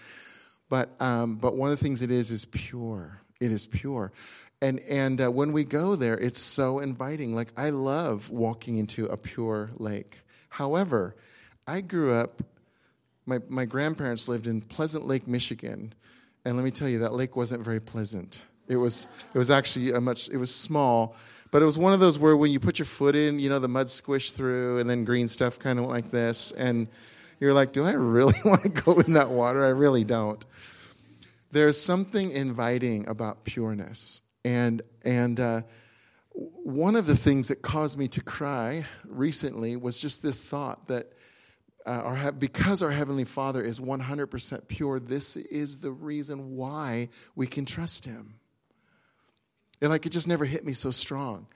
[0.68, 3.22] But, um, but one of the things it is is pure.
[3.40, 4.12] It is pure.
[4.61, 7.35] And, and uh, when we go there, it's so inviting.
[7.35, 10.21] Like, I love walking into a pure lake.
[10.49, 11.14] However,
[11.66, 12.42] I grew up,
[13.25, 15.94] my, my grandparents lived in Pleasant Lake, Michigan.
[16.44, 18.42] And let me tell you, that lake wasn't very pleasant.
[18.66, 21.14] It was, it was actually a much, it was small,
[21.51, 23.59] but it was one of those where when you put your foot in, you know,
[23.59, 26.53] the mud squished through and then green stuff kind of like this.
[26.53, 26.88] And
[27.40, 29.64] you're like, do I really want to go in that water?
[29.64, 30.44] I really don't.
[31.51, 34.21] There's something inviting about pureness.
[34.48, 35.62] And, and, uh,
[36.32, 41.12] one of the things that caused me to cry recently was just this thought that
[41.84, 47.46] uh, our, because our Heavenly Father is 100% pure, this is the reason why we
[47.46, 48.34] can trust Him.
[49.80, 51.46] And like it just never hit me so strong.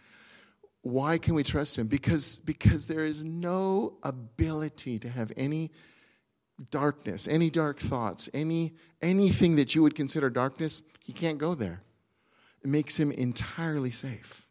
[0.82, 1.86] Why can we trust him?
[1.86, 5.70] Because, because there is no ability to have any
[6.70, 11.82] darkness, any dark thoughts, any anything that you would consider darkness, he can't go there.
[12.62, 14.46] It makes him entirely safe.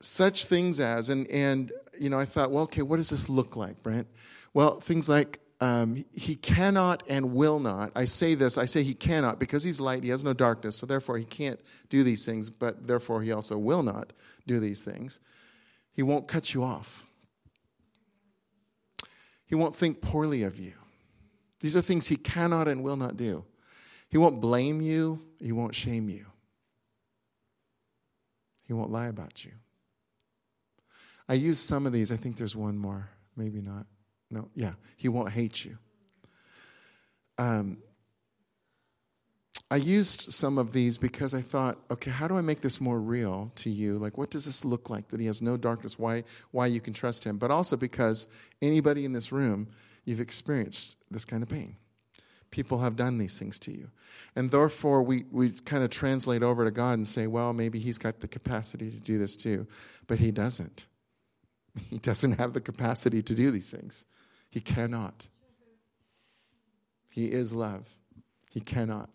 [0.00, 3.56] Such things as, and and you know, I thought, well, okay, what does this look
[3.56, 4.06] like, Brent?
[4.54, 7.90] Well, things like um, he cannot and will not.
[7.96, 10.86] I say this, I say he cannot because he's light, he has no darkness, so
[10.86, 14.12] therefore he can't do these things, but therefore he also will not
[14.46, 15.18] do these things.
[15.92, 17.08] He won't cut you off,
[19.46, 20.74] he won't think poorly of you.
[21.60, 23.44] These are things he cannot and will not do.
[24.08, 26.26] He won't blame you, he won't shame you,
[28.68, 29.50] he won't lie about you.
[31.28, 33.86] I use some of these, I think there's one more, maybe not.
[34.30, 35.78] No, yeah, he won't hate you.
[37.38, 37.78] Um,
[39.70, 43.00] I used some of these because I thought, okay, how do I make this more
[43.00, 43.98] real to you?
[43.98, 45.98] Like, what does this look like that he has no darkness?
[45.98, 47.36] Why, why you can trust him?
[47.38, 48.28] But also because
[48.62, 49.68] anybody in this room,
[50.04, 51.76] you've experienced this kind of pain.
[52.50, 53.90] People have done these things to you.
[54.34, 57.98] And therefore, we, we kind of translate over to God and say, well, maybe he's
[57.98, 59.66] got the capacity to do this too.
[60.06, 60.86] But he doesn't.
[61.90, 64.04] He doesn't have the capacity to do these things.
[64.50, 65.28] He cannot.
[67.08, 67.88] He is love.
[68.50, 69.10] He cannot.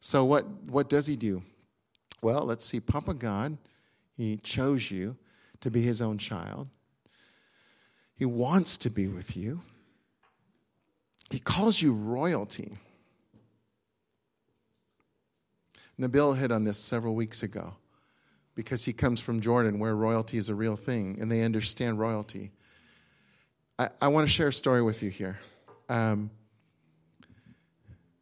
[0.00, 1.42] So, what, what does he do?
[2.20, 2.80] Well, let's see.
[2.80, 3.56] Papa God,
[4.16, 5.16] he chose you
[5.60, 6.68] to be his own child.
[8.16, 9.62] He wants to be with you.
[11.34, 12.78] He calls you royalty.
[15.98, 17.74] Nabil hit on this several weeks ago
[18.54, 22.52] because he comes from Jordan where royalty is a real thing and they understand royalty.
[23.80, 25.40] I, I want to share a story with you here.
[25.88, 26.30] Um,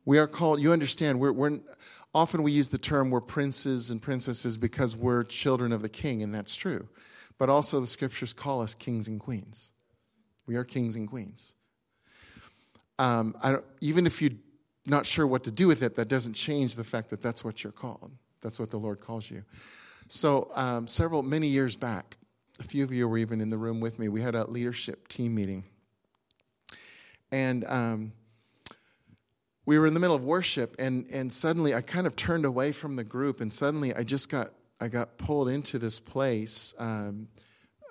[0.07, 1.61] we are called, you understand, we're, we're,
[2.15, 6.23] often we use the term we're princes and princesses because we're children of the king,
[6.23, 6.89] and that's true.
[7.37, 9.71] But also the scriptures call us kings and queens.
[10.47, 11.57] We are kings and queens.
[12.99, 13.35] Um,
[13.81, 14.33] even if you're
[14.87, 17.63] not sure what to do with it, that doesn't change the fact that that's what
[17.63, 18.13] you're called.
[18.41, 19.45] That's what the Lord calls you.
[20.09, 22.17] So, um, several, many years back,
[22.61, 24.09] a few of you were even in the room with me.
[24.09, 25.65] We had a leadership team meeting.
[27.31, 28.13] And um,
[29.65, 32.73] we were in the middle of worship, and, and suddenly I kind of turned away
[32.73, 34.51] from the group, and suddenly I just got,
[34.81, 36.75] I got pulled into this place.
[36.79, 37.29] Um,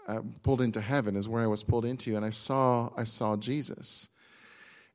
[0.07, 3.37] uh, pulled into heaven is where I was pulled into, and I saw, I saw
[3.37, 4.09] Jesus.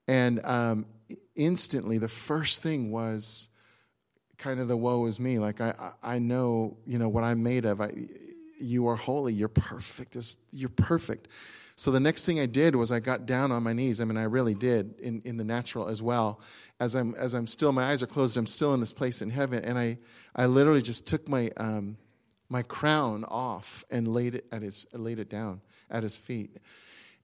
[0.08, 0.86] And um,
[1.34, 3.48] instantly, the first thing was
[4.38, 5.38] kind of the woe is me.
[5.38, 7.80] Like, I, I know, you know, what I'm made of.
[7.80, 7.92] I,
[8.58, 9.32] you are holy.
[9.32, 10.16] You're perfect.
[10.52, 11.28] You're perfect.
[11.78, 14.00] So the next thing I did was I got down on my knees.
[14.00, 16.40] I mean, I really did in, in the natural as well.
[16.80, 18.38] As I'm as I'm still, my eyes are closed.
[18.38, 19.98] I'm still in this place in heaven, and I
[20.34, 21.98] I literally just took my um,
[22.48, 26.56] my crown off and laid it at his laid it down at his feet.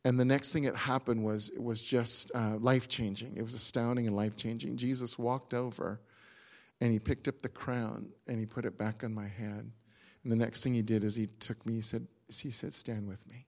[0.05, 3.37] And the next thing that happened was it was just uh, life changing.
[3.37, 4.77] It was astounding and life changing.
[4.77, 6.01] Jesus walked over,
[6.81, 9.71] and he picked up the crown and he put it back on my head
[10.23, 13.09] and the next thing he did is he took me, he said, he said, stand
[13.09, 13.47] with me.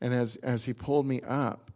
[0.00, 1.70] And as, as he pulled me up,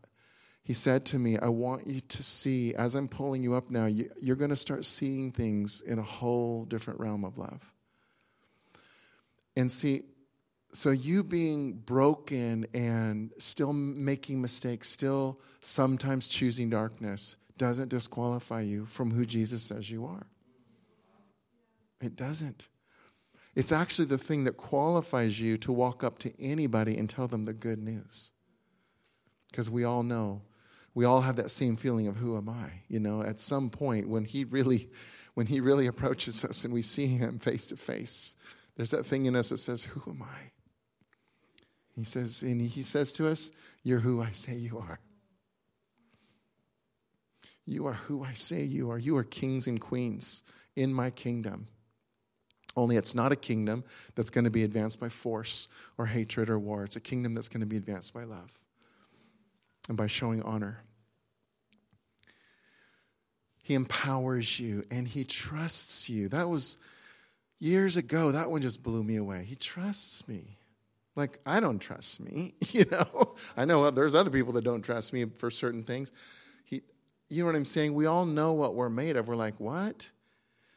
[0.62, 3.86] he said to me, I want you to see, as I'm pulling you up now,
[3.86, 7.72] you, you're going to start seeing things in a whole different realm of love.
[9.56, 10.02] And see,
[10.72, 18.86] so you being broken and still making mistakes, still sometimes choosing darkness, doesn't disqualify you
[18.86, 20.26] from who Jesus says you are.
[22.00, 22.68] It doesn't.
[23.54, 27.44] It's actually the thing that qualifies you to walk up to anybody and tell them
[27.44, 28.32] the good news.
[29.50, 30.40] Because we all know,
[30.94, 32.70] we all have that same feeling of who am I?
[32.88, 34.88] You know, at some point when he really
[35.34, 38.36] when he really approaches us and we see him face to face,
[38.76, 40.50] there's that thing in us that says, Who am I?
[41.94, 43.52] He says, and he says to us,
[43.82, 44.98] You're who I say you are.
[47.66, 48.98] You are who I say you are.
[48.98, 50.42] You are kings and queens
[50.74, 51.68] in my kingdom.
[52.74, 56.58] Only it's not a kingdom that's going to be advanced by force or hatred or
[56.58, 56.84] war.
[56.84, 58.58] It's a kingdom that's going to be advanced by love
[59.88, 60.82] and by showing honor.
[63.62, 66.28] He empowers you and he trusts you.
[66.28, 66.78] That was
[67.60, 68.32] years ago.
[68.32, 69.44] That one just blew me away.
[69.44, 70.56] He trusts me.
[71.14, 73.34] Like, I don't trust me, you know?
[73.56, 76.12] I know there's other people that don't trust me for certain things.
[76.64, 76.82] He,
[77.28, 77.94] you know what I'm saying?
[77.94, 79.28] We all know what we're made of.
[79.28, 80.10] We're like, what?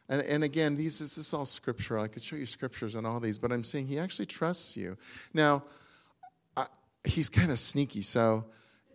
[0.09, 2.03] And, and again, these, this is all scriptural.
[2.03, 4.97] I could show you scriptures on all these, but I'm saying he actually trusts you.
[5.33, 5.63] Now,
[6.55, 6.67] I,
[7.03, 8.45] he's kind of sneaky, so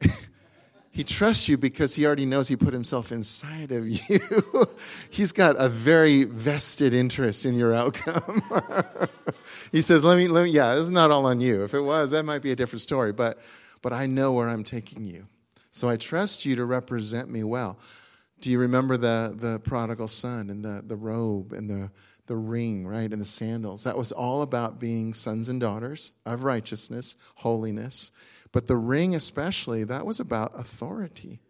[0.92, 4.18] he trusts you because he already knows he put himself inside of you.
[5.08, 8.42] he's got a very vested interest in your outcome.
[9.72, 11.62] he says, let me, let me, yeah, it's not all on you.
[11.62, 13.38] If it was, that might be a different story, but,
[13.82, 15.26] but I know where I'm taking you.
[15.70, 17.78] So I trust you to represent me well.
[18.40, 21.90] Do you remember the, the prodigal son and the, the robe and the,
[22.26, 23.84] the ring, right, and the sandals?
[23.84, 28.10] That was all about being sons and daughters of righteousness, holiness.
[28.52, 31.40] But the ring, especially, that was about authority.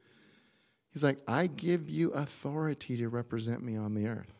[0.92, 4.34] He's like, I give you authority to represent me on the earth.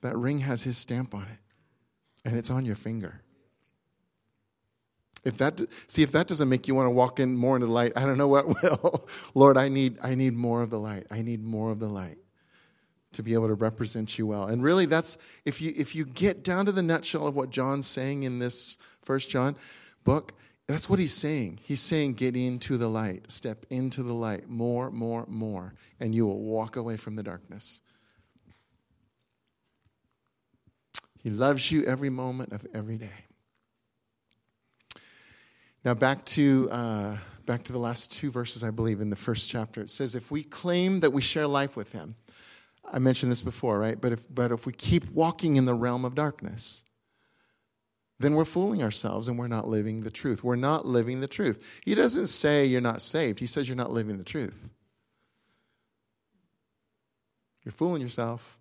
[0.00, 1.38] That ring has his stamp on it,
[2.24, 3.22] and it's on your finger.
[5.24, 7.72] If that see if that doesn't make you want to walk in more into the
[7.72, 9.08] light, I don't know what will.
[9.34, 11.06] Lord, I need I need more of the light.
[11.10, 12.18] I need more of the light
[13.12, 14.44] to be able to represent you well.
[14.44, 17.86] And really that's if you if you get down to the nutshell of what John's
[17.86, 19.56] saying in this first John
[20.04, 20.32] book,
[20.68, 21.60] that's what he's saying.
[21.62, 26.26] He's saying, get into the light, step into the light more, more, more, and you
[26.26, 27.80] will walk away from the darkness.
[31.22, 33.26] He loves you every moment of every day.
[35.84, 39.48] Now, back to, uh, back to the last two verses, I believe, in the first
[39.48, 39.80] chapter.
[39.80, 42.16] It says, If we claim that we share life with him,
[42.84, 44.00] I mentioned this before, right?
[44.00, 46.82] But if, but if we keep walking in the realm of darkness,
[48.18, 50.42] then we're fooling ourselves and we're not living the truth.
[50.42, 51.80] We're not living the truth.
[51.84, 54.68] He doesn't say you're not saved, he says you're not living the truth.
[57.64, 58.58] You're fooling yourself.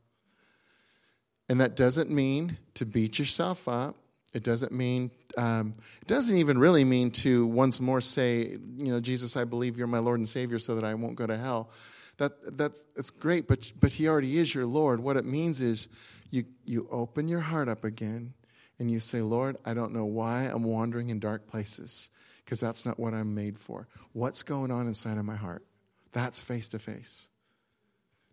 [1.47, 3.95] And that doesn't mean to beat yourself up.
[4.33, 8.99] It doesn't mean, um, it doesn't even really mean to once more say, you know,
[8.99, 11.69] Jesus, I believe you're my Lord and Savior so that I won't go to hell.
[12.17, 14.99] That, that, that's great, but, but He already is your Lord.
[14.99, 15.87] What it means is
[16.31, 18.33] you, you open your heart up again
[18.79, 22.09] and you say, Lord, I don't know why I'm wandering in dark places
[22.43, 23.87] because that's not what I'm made for.
[24.13, 25.65] What's going on inside of my heart?
[26.11, 27.29] That's face to face.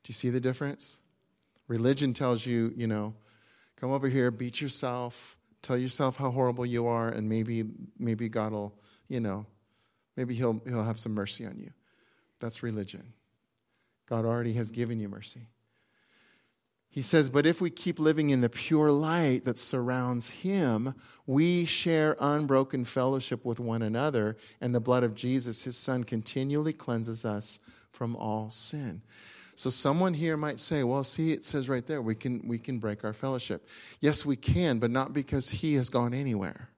[0.04, 1.00] Do you see the difference?
[1.68, 3.14] Religion tells you, you know,
[3.76, 7.64] come over here, beat yourself, tell yourself how horrible you are, and maybe
[7.98, 8.74] maybe God will,
[9.08, 9.46] you know,
[10.16, 11.70] maybe he'll he'll have some mercy on you.
[12.40, 13.12] That's religion.
[14.06, 15.48] God already has given you mercy.
[16.92, 20.94] He says, But if we keep living in the pure light that surrounds him,
[21.26, 26.74] we share unbroken fellowship with one another, and the blood of Jesus, his son, continually
[26.74, 29.00] cleanses us from all sin.
[29.54, 32.78] So someone here might say, well, see, it says right there, we can, we can
[32.78, 33.66] break our fellowship.
[34.00, 36.68] Yes, we can, but not because he has gone anywhere.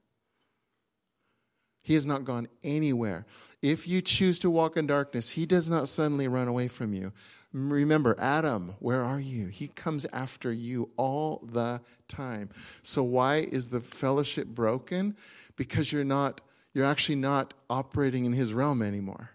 [1.81, 3.25] He has not gone anywhere.
[3.61, 7.11] If you choose to walk in darkness, he does not suddenly run away from you.
[7.55, 9.47] Remember, Adam, where are you?
[9.47, 12.49] He comes after you all the time.
[12.83, 15.15] So why is the fellowship broken?
[15.55, 16.41] Because you're not
[16.73, 19.29] you're actually not operating in his realm anymore.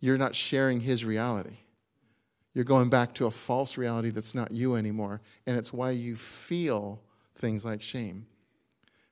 [0.00, 1.58] You're not sharing his reality.
[2.54, 6.16] You're going back to a false reality that's not you anymore, and it's why you
[6.16, 7.02] feel
[7.36, 8.26] things like shame.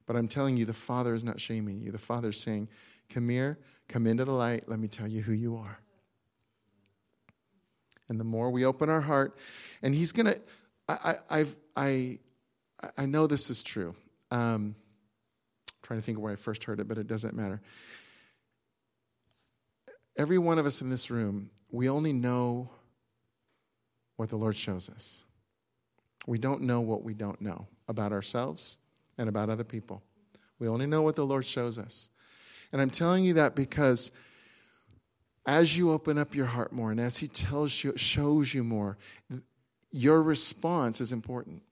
[0.06, 1.92] But I'm telling you, the Father is not shaming you.
[1.92, 2.70] The Father is saying,
[3.10, 5.78] Come here, come into the light, let me tell you who you are.
[8.10, 9.38] And the more we open our heart,
[9.82, 10.40] and He's going to,
[10.88, 12.18] I, I've, I,
[12.98, 13.94] I know this is true.
[14.32, 14.74] Um,
[15.82, 17.62] trying to think of where I first heard it, but it doesn't matter.
[20.16, 22.68] Every one of us in this room, we only know
[24.16, 25.24] what the Lord shows us.
[26.26, 28.80] We don't know what we don't know about ourselves
[29.18, 30.02] and about other people.
[30.58, 32.10] We only know what the Lord shows us.
[32.72, 34.10] And I'm telling you that because
[35.46, 38.98] as you open up your heart more and as He tells you, shows you more,
[39.90, 41.62] your response is important.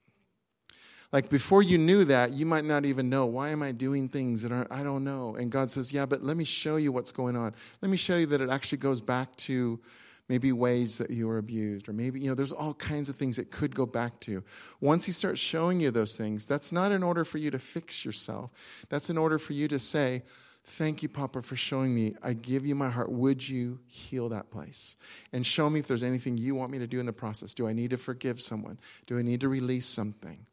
[1.12, 4.42] Like before you knew that, you might not even know why am I doing things
[4.42, 5.36] that I don't know.
[5.36, 7.54] And God says, Yeah, but let me show you what's going on.
[7.80, 9.80] Let me show you that it actually goes back to
[10.28, 13.38] maybe ways that you were abused, or maybe, you know, there's all kinds of things
[13.38, 14.44] it could go back to.
[14.80, 18.04] Once He starts showing you those things, that's not in order for you to fix
[18.04, 18.86] yourself.
[18.90, 20.22] That's in order for you to say,
[20.68, 22.14] Thank you, Papa, for showing me.
[22.22, 23.10] I give you my heart.
[23.10, 24.96] Would you heal that place?
[25.32, 27.54] And show me if there's anything you want me to do in the process.
[27.54, 28.78] Do I need to forgive someone?
[29.06, 30.46] Do I need to release something?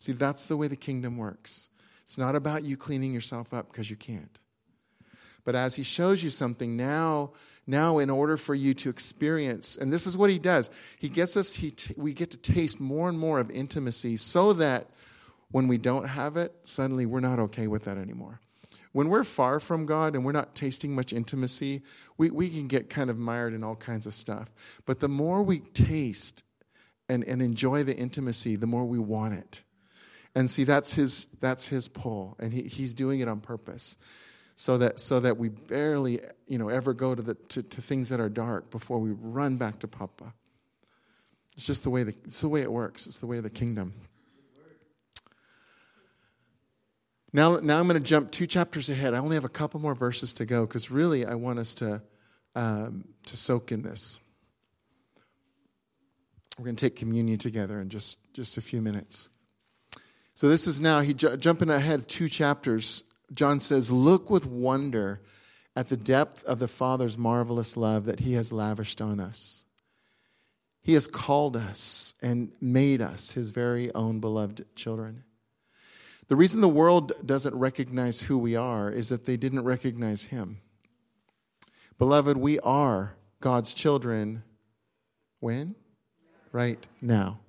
[0.00, 1.68] See, that's the way the kingdom works.
[2.02, 4.40] It's not about you cleaning yourself up because you can't.
[5.44, 7.30] But as he shows you something, now,
[7.64, 10.68] now in order for you to experience, and this is what he does,
[10.98, 14.52] he gets us, he t- we get to taste more and more of intimacy so
[14.54, 14.88] that
[15.52, 18.40] when we don't have it, suddenly we're not okay with that anymore.
[18.92, 21.82] When we're far from God and we're not tasting much intimacy,
[22.18, 24.50] we, we can get kind of mired in all kinds of stuff.
[24.84, 26.42] But the more we taste
[27.08, 29.62] and, and enjoy the intimacy, the more we want it.
[30.34, 33.98] And see, that's his, that's his pull, and he, he's doing it on purpose.
[34.54, 38.10] So that, so that we barely you know, ever go to, the, to, to things
[38.10, 40.34] that are dark before we run back to Papa.
[41.56, 43.06] It's just the way, the, it's the way it works.
[43.06, 43.94] It's the way of the kingdom.
[47.32, 49.14] Now, now I'm going to jump two chapters ahead.
[49.14, 52.02] I only have a couple more verses to go because really I want us to,
[52.54, 54.20] um, to soak in this.
[56.58, 59.28] We're going to take communion together in just, just a few minutes.
[60.34, 63.04] So this is now, he jumping ahead two chapters.
[63.32, 65.20] John says, Look with wonder
[65.76, 69.64] at the depth of the Father's marvelous love that he has lavished on us.
[70.82, 75.24] He has called us and made us his very own beloved children.
[76.30, 80.60] The reason the world doesn't recognize who we are is that they didn't recognize him.
[81.98, 84.44] Beloved, we are God's children
[85.40, 85.74] when?
[86.52, 87.40] Right now.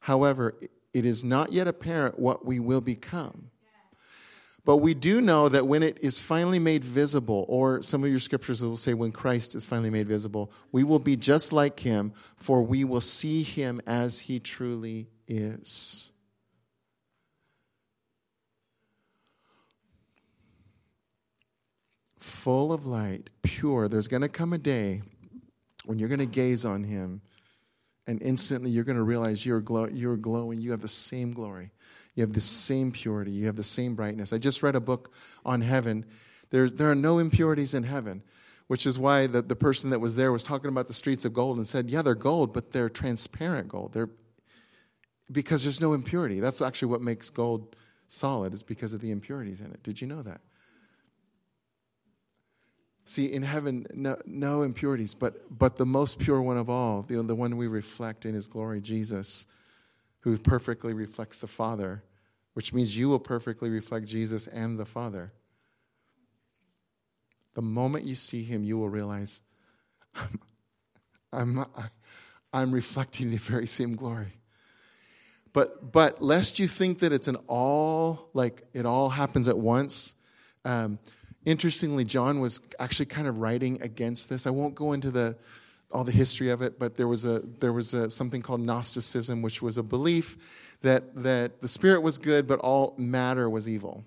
[0.00, 0.54] However,
[0.92, 3.50] it is not yet apparent what we will become.
[4.66, 8.18] But we do know that when it is finally made visible, or some of your
[8.18, 12.12] scriptures will say when Christ is finally made visible, we will be just like him,
[12.36, 16.10] for we will see him as he truly is.
[22.28, 23.88] Full of light, pure.
[23.88, 25.00] There's going to come a day
[25.86, 27.22] when you're going to gaze on him
[28.06, 30.60] and instantly you're going to realize you're, glow, you're glowing.
[30.60, 31.70] You have the same glory.
[32.14, 33.30] You have the same purity.
[33.30, 34.34] You have the same brightness.
[34.34, 35.12] I just read a book
[35.44, 36.04] on heaven.
[36.50, 38.22] There, there are no impurities in heaven,
[38.66, 41.32] which is why the, the person that was there was talking about the streets of
[41.32, 43.94] gold and said, Yeah, they're gold, but they're transparent gold.
[43.94, 44.10] They're,
[45.32, 46.40] because there's no impurity.
[46.40, 47.74] That's actually what makes gold
[48.06, 49.82] solid, is because of the impurities in it.
[49.82, 50.42] Did you know that?
[53.08, 57.22] See, in heaven, no, no impurities, but, but the most pure one of all, the,
[57.22, 59.46] the one we reflect in his glory, Jesus,
[60.20, 62.02] who perfectly reflects the Father,
[62.52, 65.32] which means you will perfectly reflect Jesus and the Father.
[67.54, 69.40] The moment you see him, you will realize,
[70.14, 70.40] I'm,
[71.32, 71.64] I'm,
[72.52, 74.34] I'm reflecting the very same glory.
[75.54, 80.14] But, but lest you think that it's an all, like it all happens at once,
[80.66, 80.98] um,
[81.44, 84.46] Interestingly, John was actually kind of writing against this.
[84.46, 85.36] I won't go into the
[85.90, 89.40] all the history of it, but there was a there was a, something called Gnosticism,
[89.42, 94.04] which was a belief that that the spirit was good, but all matter was evil,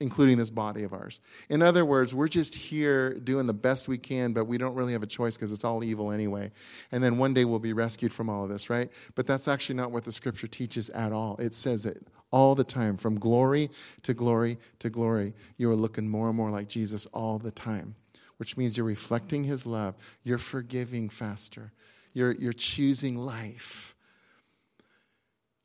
[0.00, 1.20] including this body of ours.
[1.48, 4.94] In other words, we're just here doing the best we can, but we don't really
[4.94, 6.50] have a choice because it's all evil anyway.
[6.90, 8.90] And then one day we'll be rescued from all of this, right?
[9.14, 11.36] But that's actually not what the scripture teaches at all.
[11.36, 11.98] It says that
[12.32, 13.70] all the time, from glory
[14.02, 15.34] to glory to glory.
[15.58, 17.94] You are looking more and more like Jesus all the time,
[18.38, 19.94] which means you're reflecting his love.
[20.24, 21.72] You're forgiving faster.
[22.14, 23.94] You're, you're choosing life.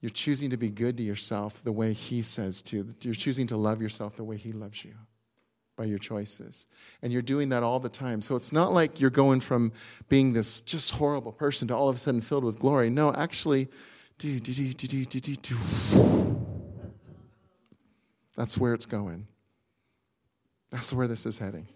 [0.01, 2.87] You're choosing to be good to yourself the way he says to.
[3.01, 4.93] You're choosing to love yourself the way he loves you
[5.75, 6.67] by your choices.
[7.01, 8.21] And you're doing that all the time.
[8.21, 9.71] So it's not like you're going from
[10.09, 12.89] being this just horrible person to all of a sudden filled with glory.
[12.89, 13.69] No, actually,
[14.17, 16.46] do, do, do, do, do, do, do.
[18.37, 19.27] That's where it's going.
[20.69, 21.67] That's where this is heading.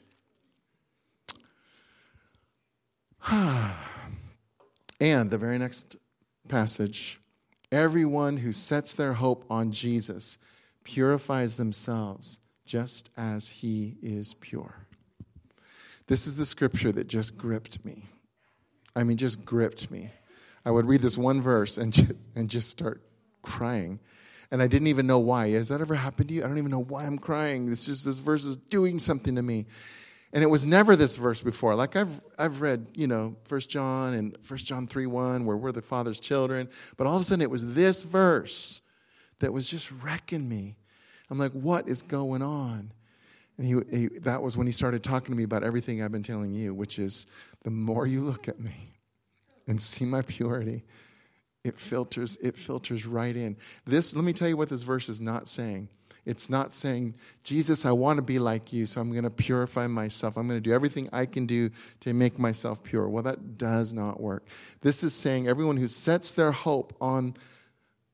[3.31, 5.97] and the very next
[6.47, 7.19] passage
[7.71, 10.37] everyone who sets their hope on Jesus
[10.83, 14.87] purifies themselves just as he is pure.
[16.07, 18.03] This is the scripture that just gripped me.
[18.95, 20.09] I mean, just gripped me.
[20.65, 23.01] I would read this one verse and just, and just start
[23.41, 23.99] crying
[24.51, 25.49] and I didn't even know why.
[25.51, 26.43] Has that ever happened to you?
[26.43, 27.71] I don't even know why I'm crying.
[27.71, 29.65] It's just this verse is doing something to me.
[30.33, 31.75] And it was never this verse before.
[31.75, 35.71] Like I've I've read, you know, First John and First John 3 1, where we're
[35.71, 36.69] the Father's children.
[36.97, 38.81] But all of a sudden it was this verse
[39.39, 40.75] that was just wrecking me.
[41.29, 42.91] I'm like, what is going on?
[43.57, 46.23] And he, he, that was when he started talking to me about everything I've been
[46.23, 47.27] telling you, which is
[47.63, 48.95] the more you look at me
[49.67, 50.83] and see my purity,
[51.63, 53.57] it filters, it filters right in.
[53.85, 55.89] This, let me tell you what this verse is not saying.
[56.25, 59.87] It's not saying, Jesus, I want to be like you, so I'm going to purify
[59.87, 60.37] myself.
[60.37, 63.09] I'm going to do everything I can do to make myself pure.
[63.09, 64.45] Well, that does not work.
[64.81, 67.33] This is saying everyone who sets their hope on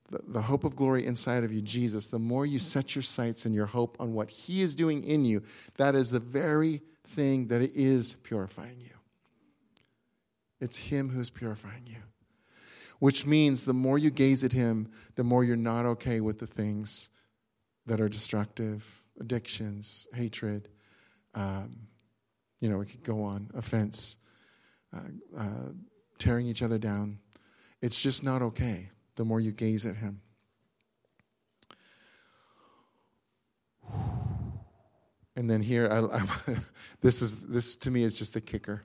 [0.10, 3.54] the, hope of glory inside of you, Jesus, the more you set your sights and
[3.54, 5.44] your hope on what He is doing in you,
[5.76, 8.96] that is the very thing that is purifying you.
[10.62, 12.07] It's Him who's purifying you.
[13.00, 16.48] Which means the more you gaze at Him, the more you're not okay with the
[16.48, 17.12] things
[17.86, 20.70] that are destructive addictions, hatred.
[21.34, 21.78] Um,
[22.60, 24.18] you know, we could go on, offense,
[24.94, 25.00] uh,
[25.38, 25.72] uh,
[26.18, 27.20] tearing each other down.
[27.82, 30.22] It's just not okay the more you gaze at Him.
[35.36, 36.58] And then here, I, I,
[37.02, 38.84] this is this to me is just the kicker,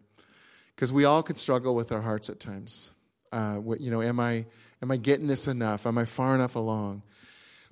[0.75, 2.91] because we all could struggle with our hearts at times.
[3.33, 4.45] Uh, what, you know, am I
[4.83, 5.87] am I getting this enough?
[5.87, 7.03] Am I far enough along?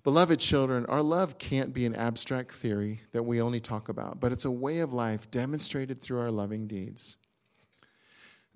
[0.03, 4.33] Beloved children, our love can't be an abstract theory that we only talk about, but
[4.33, 7.19] it's a way of life demonstrated through our loving deeds.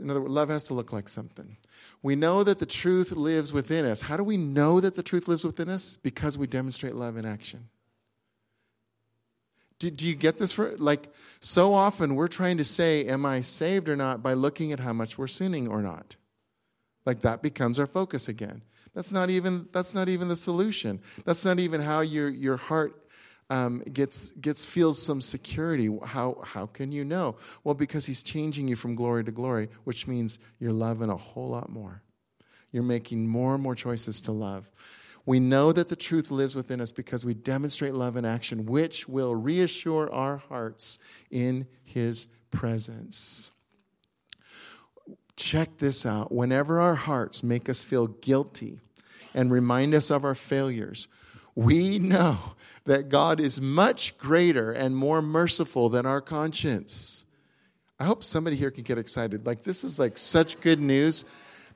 [0.00, 1.58] In other words, love has to look like something.
[2.02, 4.00] We know that the truth lives within us.
[4.00, 5.96] How do we know that the truth lives within us?
[6.02, 7.68] Because we demonstrate love in action.
[9.78, 10.52] Do, do you get this?
[10.52, 14.72] For, like, so often we're trying to say, Am I saved or not, by looking
[14.72, 16.16] at how much we're sinning or not.
[17.06, 18.62] Like, that becomes our focus again.
[18.94, 21.00] That's not even, that's not even the solution.
[21.24, 23.04] That's not even how your, your heart
[23.50, 25.90] um, gets, gets feels some security.
[26.04, 27.36] How, how can you know?
[27.64, 31.48] Well, because he's changing you from glory to glory, which means you're loving a whole
[31.48, 32.02] lot more.
[32.72, 34.70] You're making more and more choices to love.
[35.26, 39.08] We know that the truth lives within us because we demonstrate love in action, which
[39.08, 40.98] will reassure our hearts
[41.30, 43.50] in his presence.
[45.36, 46.32] Check this out.
[46.32, 48.78] Whenever our hearts make us feel guilty
[49.34, 51.08] and remind us of our failures,
[51.54, 52.36] we know
[52.84, 57.24] that God is much greater and more merciful than our conscience.
[57.98, 59.46] I hope somebody here can get excited.
[59.46, 61.24] Like, this is like such good news.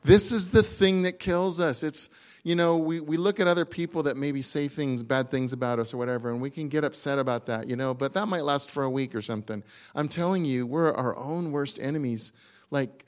[0.04, 1.82] This is the thing that kills us.
[1.82, 2.08] It's,
[2.44, 5.78] you know, we, we look at other people that maybe say things, bad things about
[5.78, 8.44] us or whatever, and we can get upset about that, you know, but that might
[8.44, 9.62] last for a week or something.
[9.94, 12.32] I'm telling you, we're our own worst enemies,
[12.70, 13.04] like,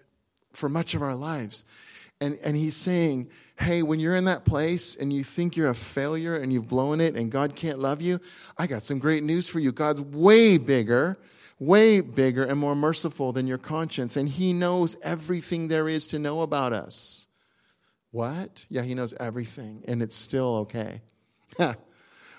[0.53, 1.65] for much of our lives.
[2.21, 5.75] And, and he's saying, hey, when you're in that place and you think you're a
[5.75, 8.21] failure and you've blown it and God can't love you,
[8.59, 9.73] I got some great news for you.
[9.73, 11.19] God's way bigger,
[11.59, 14.17] way bigger and more merciful than your conscience.
[14.17, 17.27] And he knows everything there is to know about us.
[18.11, 18.67] What?
[18.69, 21.01] Yeah, he knows everything, and it's still okay.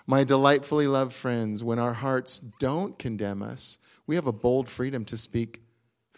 [0.07, 5.05] My delightfully loved friends, when our hearts don't condemn us, we have a bold freedom
[5.05, 5.61] to speak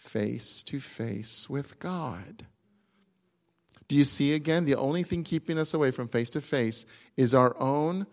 [0.04, 2.46] face to face with God.
[3.88, 4.64] Do you see again?
[4.64, 6.86] The only thing keeping us away from face to face
[7.16, 8.06] is our own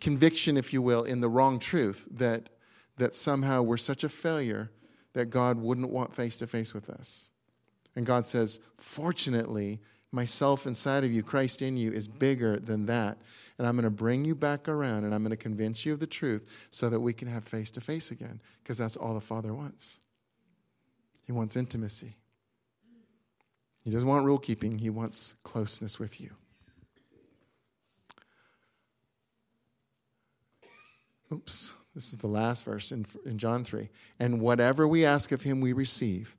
[0.00, 2.48] conviction, if you will, in the wrong truth that,
[2.96, 4.70] that somehow we're such a failure
[5.12, 7.30] that God wouldn't want face to face with us.
[7.96, 9.80] And God says, Fortunately,
[10.12, 13.18] myself inside of you, Christ in you, is bigger than that.
[13.58, 16.00] And I'm going to bring you back around and I'm going to convince you of
[16.00, 19.20] the truth so that we can have face to face again, because that's all the
[19.20, 20.06] Father wants.
[21.28, 22.14] He wants intimacy.
[23.84, 26.30] He doesn't want rule keeping, he wants closeness with you.
[31.30, 33.90] Oops, this is the last verse in, in John 3.
[34.18, 36.34] And whatever we ask of him, we receive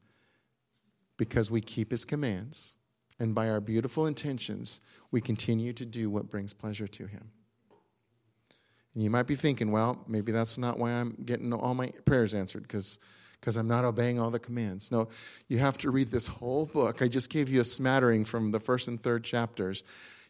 [1.18, 2.76] because we keep his commands.
[3.20, 4.82] And by our beautiful intentions,
[5.12, 7.30] we continue to do what brings pleasure to him.
[8.96, 12.34] And you might be thinking, well, maybe that's not why I'm getting all my prayers
[12.34, 12.98] answered because
[13.40, 14.92] because I'm not obeying all the commands.
[14.92, 15.08] No,
[15.48, 17.02] you have to read this whole book.
[17.02, 19.84] I just gave you a smattering from the first and third chapters.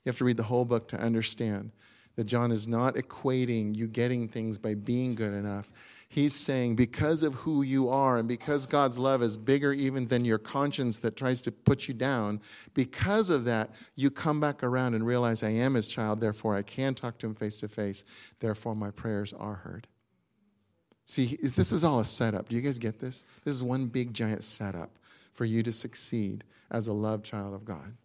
[0.04, 1.72] You have to read the whole book to understand
[2.16, 5.72] that John is not equating you getting things by being good enough.
[6.10, 10.26] He's saying because of who you are and because God's love is bigger even than
[10.26, 12.42] your conscience that tries to put you down,
[12.74, 16.62] because of that, you come back around and realize I am his child, therefore I
[16.62, 18.04] can talk to him face to face,
[18.40, 19.88] therefore my prayers are heard.
[21.10, 22.50] See, this is all a setup.
[22.50, 23.24] Do you guys get this?
[23.44, 24.92] This is one big giant setup
[25.34, 27.96] for you to succeed as a loved child of God.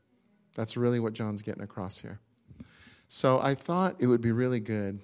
[0.55, 2.19] That's really what John's getting across here.
[3.09, 5.01] So I thought it would be really good.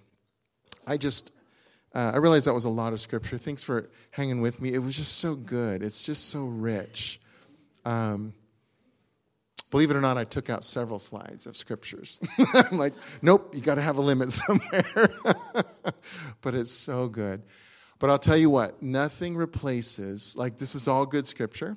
[0.87, 1.31] I just,
[1.95, 3.37] uh, I realized that was a lot of scripture.
[3.37, 4.73] Thanks for hanging with me.
[4.73, 5.83] It was just so good.
[5.83, 7.21] It's just so rich.
[7.85, 8.33] Um,
[9.71, 12.19] believe it or not, I took out several slides of scriptures.
[12.55, 15.11] I'm like, nope, you got to have a limit somewhere.
[16.41, 17.43] but it's so good.
[18.01, 21.77] But I'll tell you what, nothing replaces, like, this is all good scripture.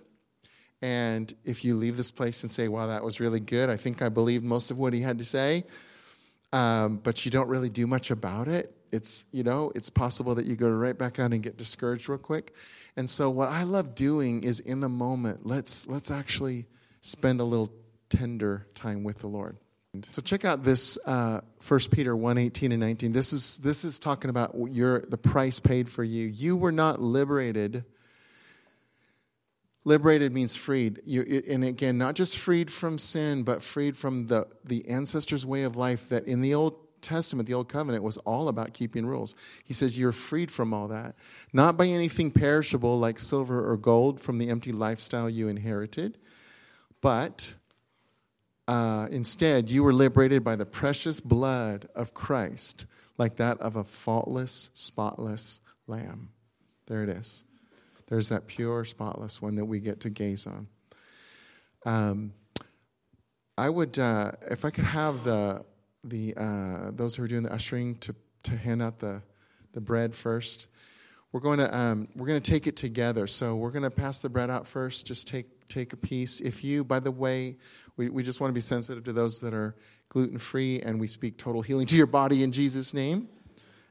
[0.82, 4.02] And if you leave this place and say, wow, that was really good, I think
[4.02, 5.66] I believed most of what he had to say,
[6.54, 10.46] um, but you don't really do much about it, it's, you know, it's possible that
[10.46, 12.54] you go right back out and get discouraged real quick.
[12.96, 16.68] And so what I love doing is in the moment, let's, let's actually
[17.02, 17.74] spend a little
[18.10, 19.58] tender time with the Lord.
[20.02, 23.12] So check out this uh, 1 Peter 1, 18 and 19.
[23.12, 26.26] This is, this is talking about your, the price paid for you.
[26.26, 27.86] You were not liberated
[29.86, 31.02] Liberated means freed.
[31.06, 35.64] You, and again, not just freed from sin, but freed from the, the ancestors' way
[35.64, 39.36] of life that in the Old Testament, the Old Covenant, was all about keeping rules.
[39.66, 41.16] He says, You're freed from all that.
[41.52, 46.18] Not by anything perishable like silver or gold from the empty lifestyle you inherited,
[47.02, 47.54] but
[48.68, 52.86] uh, instead, you were liberated by the precious blood of Christ,
[53.18, 56.30] like that of a faultless, spotless lamb.
[56.88, 57.44] There it is.
[58.08, 60.68] There's that pure, spotless one that we get to gaze on.
[61.86, 62.34] Um,
[63.58, 65.66] I would, uh, if I could have the
[66.04, 69.22] the uh, those who are doing the ushering to to hand out the
[69.74, 70.68] the bread first.
[71.32, 73.28] We're going to um, we're going to take it together.
[73.28, 75.06] So we're going to pass the bread out first.
[75.06, 76.40] Just take take a piece.
[76.40, 77.58] If you, by the way,
[77.98, 79.76] we, we just want to be sensitive to those that are
[80.10, 83.28] gluten free, and we speak total healing to your body in Jesus' name.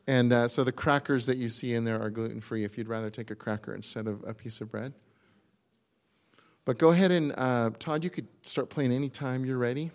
[0.07, 2.89] And uh, so the crackers that you see in there are gluten free if you'd
[2.89, 4.93] rather take a cracker instead of a piece of bread.
[6.65, 9.91] But go ahead and, uh, Todd, you could start playing anytime you're ready.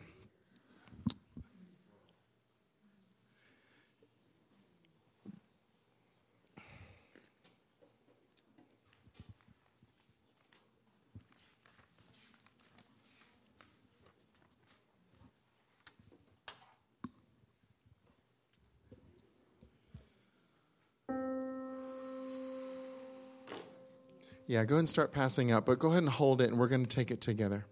[24.49, 26.69] Yeah, go ahead and start passing out, but go ahead and hold it, and we're
[26.69, 27.65] going to take it together.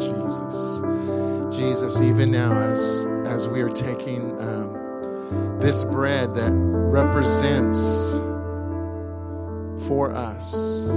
[0.00, 0.82] Jesus.
[1.56, 8.14] Jesus, even now, as, as we are taking um, this bread that represents
[9.86, 10.88] for us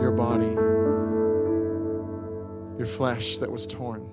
[0.00, 0.52] your body,
[2.78, 4.08] your flesh that was torn,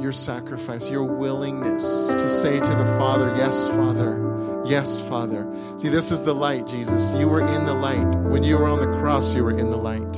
[0.00, 4.62] your sacrifice, your willingness to say to the Father, Yes, Father.
[4.64, 5.46] Yes, Father.
[5.78, 7.14] See, this is the light, Jesus.
[7.14, 8.16] You were in the light.
[8.16, 10.16] When you were on the cross, you were in the light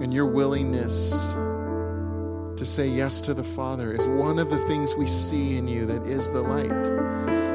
[0.00, 1.34] and your willingness
[2.60, 5.86] to say yes to the Father is one of the things we see in you
[5.86, 6.70] that is the light.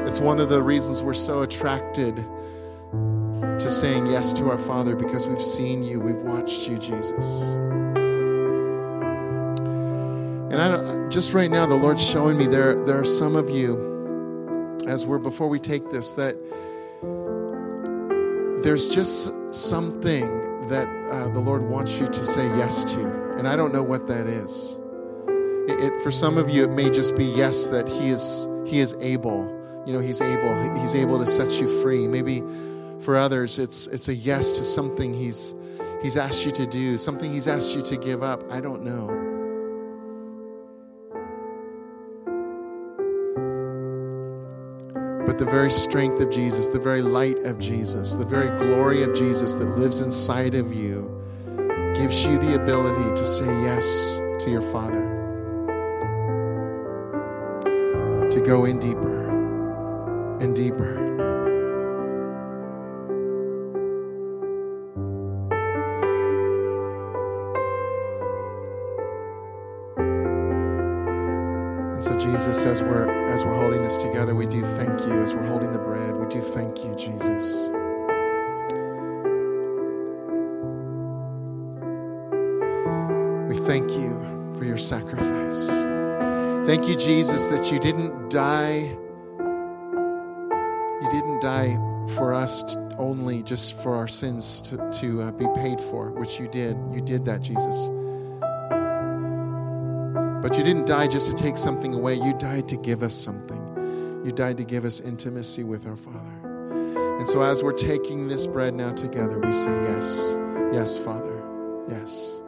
[0.04, 5.28] It's one of the reasons we're so attracted to saying yes to our Father because
[5.28, 7.52] we've seen you, we've watched you, Jesus.
[10.50, 13.48] And I don't, just right now, the Lord's showing me there, there are some of
[13.48, 16.34] you, as we're before we take this, that
[18.64, 23.36] there's just something that uh, the Lord wants you to say yes to.
[23.38, 24.80] And I don't know what that is.
[25.68, 28.80] It, it, for some of you, it may just be yes that He is He
[28.80, 29.52] is able.
[29.86, 30.80] You know, He's able.
[30.80, 32.06] He's able to set you free.
[32.06, 32.42] Maybe
[33.00, 35.54] for others, it's it's a yes to something He's
[36.02, 38.50] He's asked you to do, something He's asked you to give up.
[38.50, 39.26] I don't know.
[45.26, 49.12] But the very strength of Jesus, the very light of Jesus, the very glory of
[49.14, 51.12] Jesus that lives inside of you
[51.96, 55.02] gives you the ability to say yes to your Father,
[58.36, 59.30] to go in deeper
[60.42, 60.98] and deeper.
[71.94, 75.22] And so Jesus, as we're as we're holding this together, we do thank you.
[75.22, 77.70] As we're holding the bread, we do thank you, Jesus.
[83.48, 86.05] We thank you for your sacrifice.
[86.66, 88.78] Thank you, Jesus, that you didn't die.
[91.00, 91.76] You didn't die
[92.16, 96.48] for us only just for our sins to, to uh, be paid for, which you
[96.48, 96.76] did.
[96.92, 97.88] You did that, Jesus.
[100.42, 104.22] But you didn't die just to take something away, you died to give us something.
[104.24, 106.18] You died to give us intimacy with our Father.
[107.18, 110.36] And so, as we're taking this bread now together, we say, Yes,
[110.72, 111.40] yes, Father,
[111.88, 112.40] yes.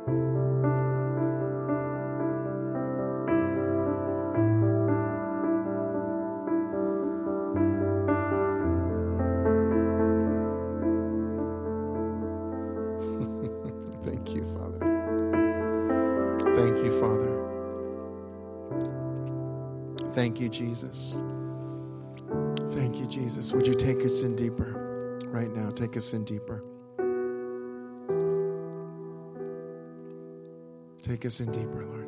[31.41, 31.99] In deeper, Lord.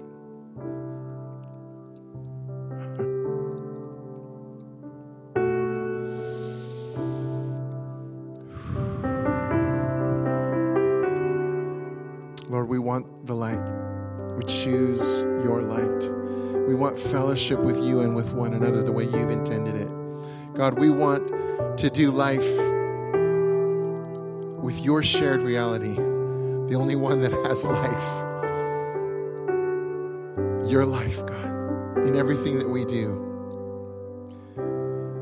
[12.48, 13.60] Lord, we want the light.
[14.36, 16.10] We choose your light.
[16.66, 19.88] We want fellowship with you and with one another the way you've intended it.
[20.54, 21.28] God, we want
[21.78, 22.48] to do life
[24.60, 28.29] with your shared reality, the only one that has life.
[30.70, 33.16] Your life, God, in everything that we do.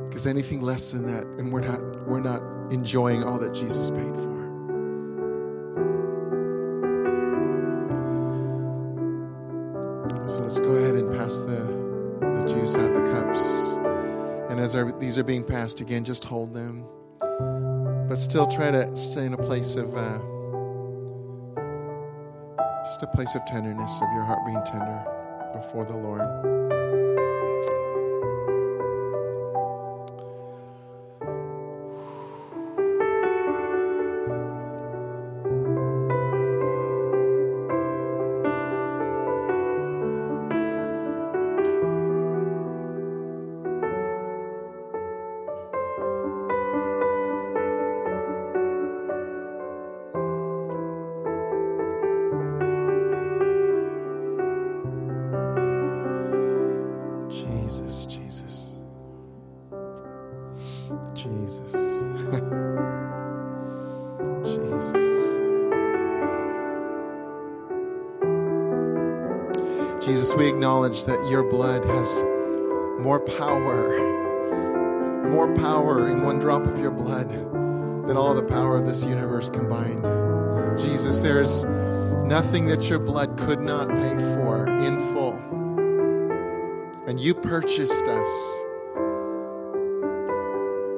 [0.06, 4.14] Because anything less than that, and we're not we're not enjoying all that Jesus paid
[4.14, 4.44] for.
[10.28, 13.72] So let's go ahead and pass the, juice out, the cups.
[14.50, 16.84] And as these are being passed again, just hold them.
[18.06, 20.18] But still try to stay in a place of, uh,
[22.84, 25.14] just a place of tenderness, of your heart being tender
[25.52, 26.67] before the Lord.
[70.28, 72.22] Jesus, we acknowledge that your blood has
[73.00, 73.98] more power,
[75.26, 79.48] more power in one drop of your blood than all the power of this universe
[79.48, 80.04] combined.
[80.78, 81.64] Jesus, there's
[82.26, 85.32] nothing that your blood could not pay for in full.
[87.06, 88.58] And you purchased us.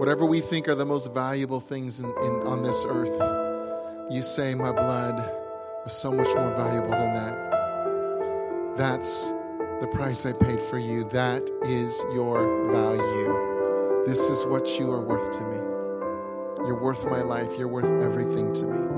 [0.00, 4.56] Whatever we think are the most valuable things in, in, on this earth, you say,
[4.56, 5.14] My blood
[5.84, 7.39] was so much more valuable than that.
[8.80, 9.32] That's
[9.80, 11.04] the price I paid for you.
[11.04, 14.04] That is your value.
[14.06, 15.56] This is what you are worth to me.
[16.66, 17.58] You're worth my life.
[17.58, 18.88] You're worth everything to me.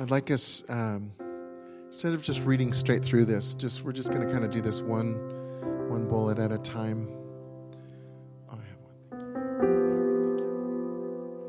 [0.00, 1.10] I'd like us, um,
[2.00, 4.62] instead of just reading straight through this, just we're just going to kind of do
[4.62, 5.16] this one,
[5.90, 7.06] one bullet at a time.
[8.48, 8.94] Oh, I have one.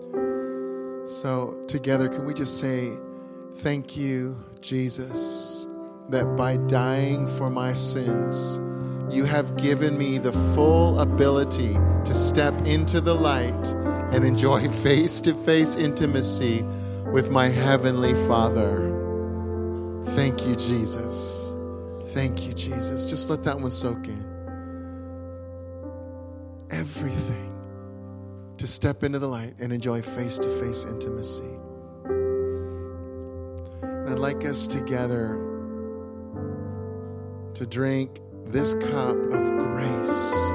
[0.02, 1.08] Thank you.
[1.08, 2.91] So together, can we just say,
[3.60, 5.68] "Thank you, Jesus,
[6.10, 8.60] that by dying for my sins."
[9.10, 13.68] You have given me the full ability to step into the light
[14.12, 16.66] and enjoy face to face intimacy
[17.14, 18.91] with my Heavenly Father.
[20.16, 21.55] Thank you, Jesus.
[22.07, 23.09] Thank you, Jesus.
[23.09, 24.26] Just let that one soak in.
[26.70, 27.47] Everything
[28.57, 31.49] to step into the light and enjoy face to face intimacy.
[33.82, 35.39] And I'd like us together
[37.53, 40.51] to drink this cup of grace,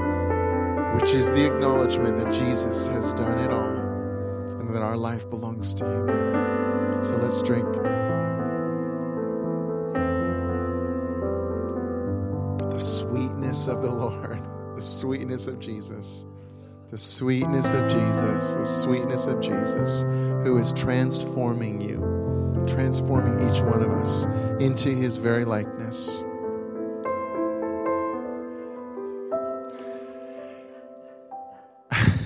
[1.01, 3.65] which is the acknowledgement that Jesus has done it all
[4.61, 7.03] and that our life belongs to Him.
[7.03, 7.96] So let's drink.
[13.69, 14.43] Of the Lord,
[14.75, 16.25] the sweetness of Jesus,
[16.91, 20.03] the sweetness of Jesus, the sweetness of Jesus,
[20.45, 21.99] who is transforming you,
[22.67, 24.25] transforming each one of us
[24.61, 26.23] into His very likeness.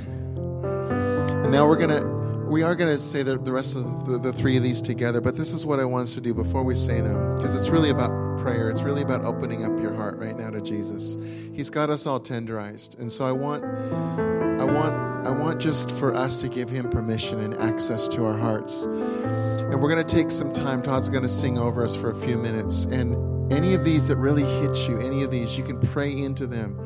[1.51, 2.05] And now we're gonna
[2.49, 5.37] we are gonna say the, the rest of the, the three of these together, but
[5.37, 7.91] this is what I want us to do before we say them, because it's really
[7.91, 8.71] about prayer.
[8.71, 11.17] It's really about opening up your heart right now to Jesus.
[11.55, 16.15] He's got us all tenderized, and so I want I want I want just for
[16.15, 18.85] us to give him permission and access to our hearts.
[18.85, 20.83] And we're going to take some time.
[20.83, 22.87] Todd's going to sing over us for a few minutes.
[22.87, 26.47] And any of these that really hit you, any of these, you can pray into
[26.47, 26.79] them.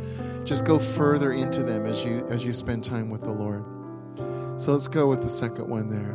[0.44, 3.64] Just go further into them as you as you spend time with the Lord.
[4.60, 6.14] So let's go with the second one there.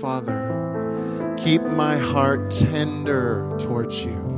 [0.00, 0.67] Father,
[1.44, 4.28] keep my heart tender towards you.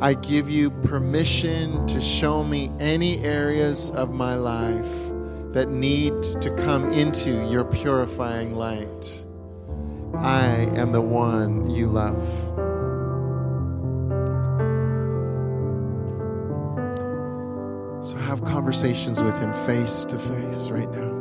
[0.00, 5.10] I give you permission to show me any areas of my life
[5.52, 9.24] that need to come into your purifying light.
[10.16, 12.22] I am the one you love.
[18.04, 21.13] So have conversations with him face to face right now.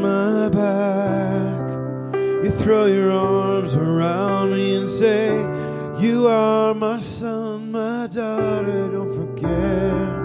[0.00, 2.14] My back.
[2.44, 5.28] You throw your arms around me and say,
[5.98, 8.88] You are my son, my daughter.
[8.88, 10.16] Don't forget.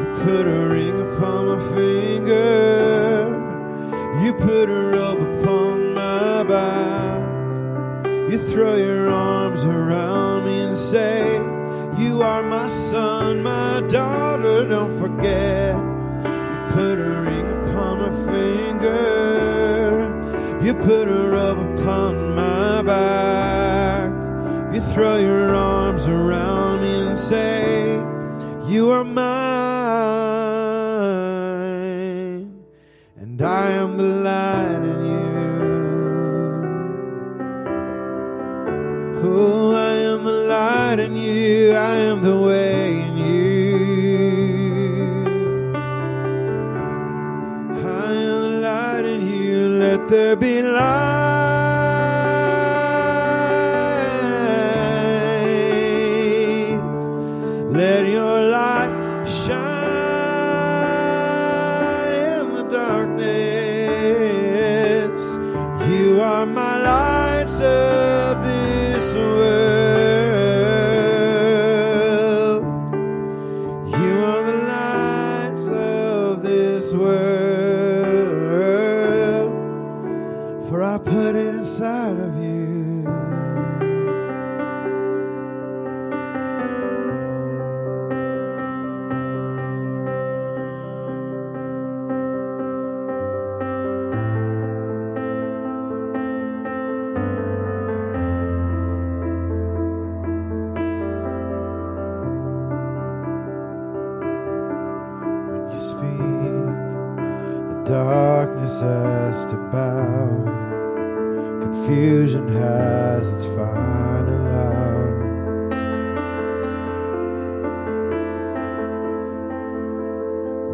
[0.00, 3.40] You put a ring upon my finger.
[4.24, 8.30] You put a robe upon my back.
[8.30, 11.36] You throw your arms around me and say,
[11.98, 15.76] You are my son, my daughter, don't forget.
[15.76, 17.39] You put a ring
[18.80, 20.58] finger.
[20.62, 24.12] You put a robe upon my back.
[24.74, 27.94] You throw your arms around me and say,
[28.66, 29.24] You are mine,
[33.16, 35.20] and I am the light in you.
[39.22, 41.72] Oh, I am the light in you.
[41.72, 42.69] I am the way
[50.10, 51.09] there be light.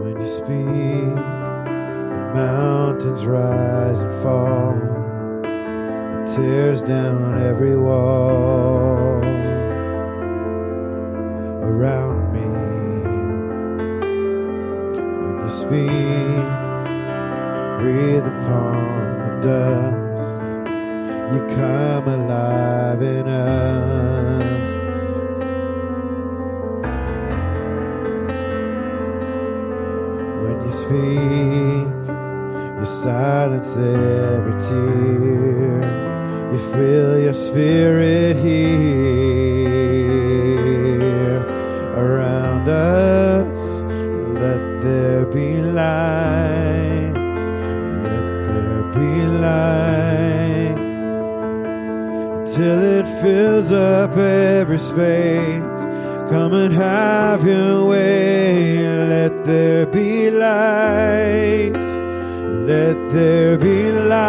[0.07, 4.77] When you speak, the mountains rise and fall.
[5.43, 9.19] It tears down every wall
[11.61, 12.47] around me.
[15.25, 16.47] When you speak,
[17.81, 18.79] breathe upon
[19.25, 20.43] the dust.
[21.35, 24.36] You come alive in us.
[30.87, 31.89] Speak,
[32.79, 35.83] you silence every tear.
[36.53, 38.77] You feel your spirit here
[41.97, 43.83] around us.
[43.83, 47.15] Let there be light.
[48.05, 50.77] Let there be light
[52.47, 55.83] till it fills up every space.
[56.31, 58.79] Come and have your way.
[59.09, 61.73] Let there be light.
[62.67, 64.27] Let there be light.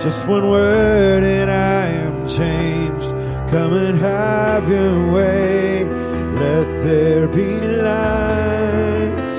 [0.00, 3.10] Just one word and I am changed.
[3.50, 5.84] Come and have your way.
[5.84, 9.32] Let there be light.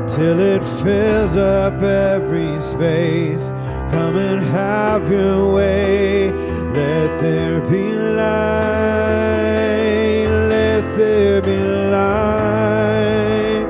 [0.07, 3.49] till it fills up every space.
[3.89, 6.52] Come and have your way.
[7.03, 8.63] Let there be light.
[10.47, 11.57] Let there be
[11.91, 13.67] light.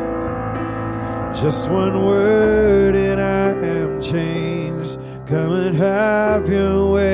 [1.34, 5.00] Just one word and I am changed.
[5.26, 7.08] Come and have your way.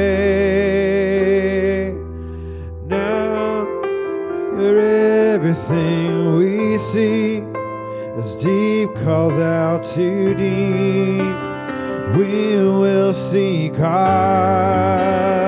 [2.86, 3.66] Now
[4.60, 7.46] you're everything we seek
[8.18, 11.38] as deep calls out to deep.
[12.18, 15.39] We will seek hard.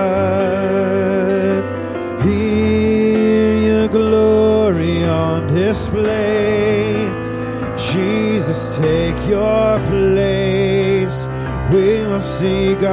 [5.71, 7.07] Display.
[7.77, 11.17] Jesus, take your place.
[11.71, 12.91] We will see God.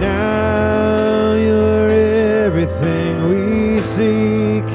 [0.00, 1.90] Now you're
[2.46, 4.66] everything we seek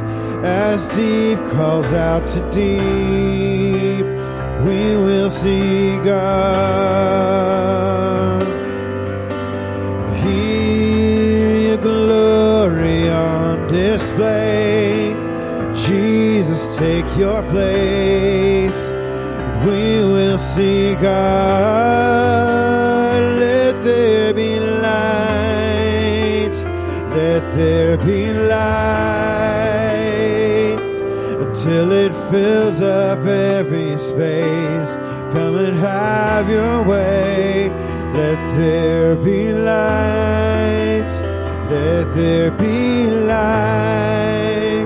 [0.44, 4.06] as deep calls out to deep.
[4.66, 7.61] We will see God.
[14.02, 15.14] Display.
[15.76, 18.92] Jesus, take your place.
[19.66, 21.12] We will see God.
[23.40, 26.56] Let there be light.
[27.16, 28.82] Let there be light
[31.46, 34.96] until it fills up every space.
[35.36, 37.70] Come and have your way.
[38.16, 40.91] Let there be light.
[41.82, 44.86] Let there be light.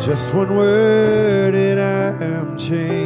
[0.00, 2.99] Just one word and I am changed.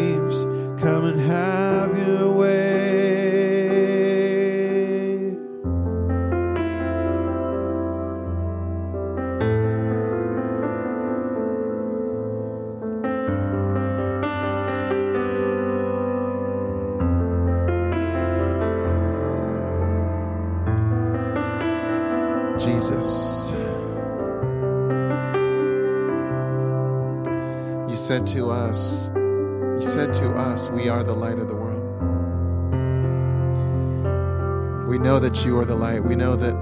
[35.14, 36.02] Know that you are the light.
[36.02, 36.54] We know that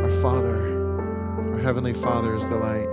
[0.00, 0.54] our Father,
[1.52, 2.86] our Heavenly Father, is the light.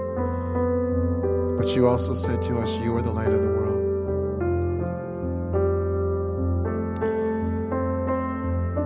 [1.56, 3.84] But you also said to us, you are the light of the world.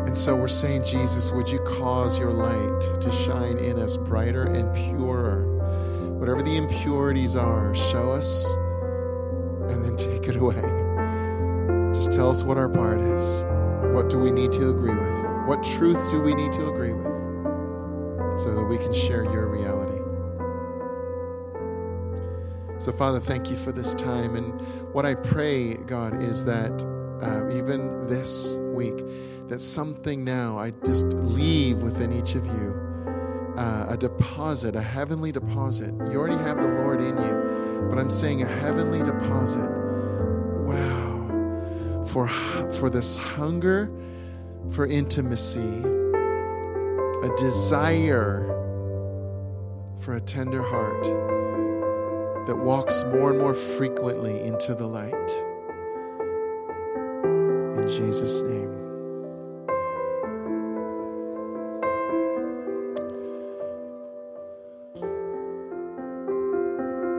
[0.06, 4.48] And so we're saying, Jesus, would you cause your light to shine in us brighter
[4.48, 5.46] and purer?
[6.12, 8.54] Whatever the impurities are, show us
[9.70, 10.62] and then take it away.
[11.94, 13.46] Just tell us what our part is.
[13.94, 15.27] What do we need to agree with?
[15.48, 17.06] What truth do we need to agree with
[18.38, 20.04] so that we can share your reality?
[22.80, 24.36] So, Father, thank you for this time.
[24.36, 24.60] And
[24.94, 26.74] what I pray, God, is that
[27.22, 28.98] uh, even this week,
[29.48, 35.32] that something now I just leave within each of you uh, a deposit, a heavenly
[35.32, 35.94] deposit.
[36.12, 39.70] You already have the Lord in you, but I'm saying a heavenly deposit.
[40.66, 42.04] Wow.
[42.06, 43.90] For, for this hunger
[44.72, 45.84] for intimacy,
[47.24, 48.46] a desire
[50.00, 51.04] for a tender heart
[52.48, 55.14] that walks more and more frequently into the light.
[57.78, 58.74] In Jesus' name.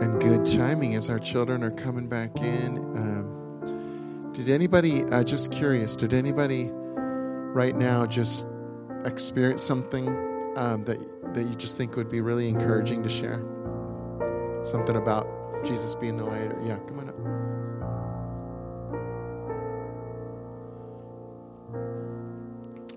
[0.00, 2.78] And good chiming as our children are coming back in.
[2.78, 6.70] Um, did anybody, uh, just curious, did anybody
[7.54, 8.44] right now just
[9.04, 10.08] experience something
[10.56, 10.98] um, that,
[11.34, 13.44] that you just think would be really encouraging to share?
[14.62, 15.26] Something about
[15.64, 16.52] Jesus being the light?
[16.52, 17.14] Or, yeah, come on up.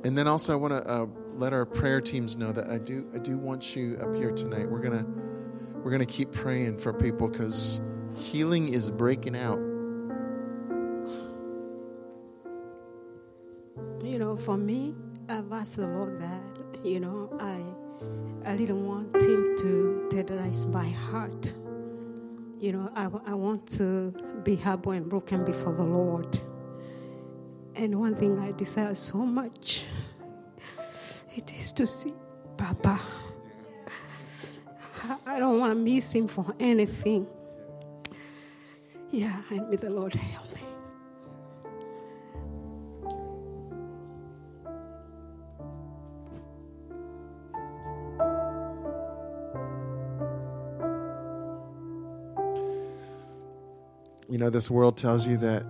[0.03, 3.09] And then also, I want to uh, let our prayer teams know that I do
[3.13, 4.69] I do want you up here tonight.
[4.69, 5.05] We're gonna
[5.83, 7.79] we're gonna keep praying for people because
[8.15, 9.59] healing is breaking out.
[14.21, 14.93] Know, for me,
[15.27, 17.57] I've asked the Lord that, you know, I
[18.47, 21.53] I didn't want him to terrorize my heart.
[22.59, 24.13] You know, I, I want to
[24.43, 26.39] be humble and broken before the Lord.
[27.75, 29.85] And one thing I desire so much,
[31.35, 32.13] it is to see
[32.57, 32.99] Papa.
[35.25, 37.25] I- don't want to miss him for anything.
[39.09, 40.60] Yeah, and may the Lord help me.
[54.31, 55.65] You know, this world tells you that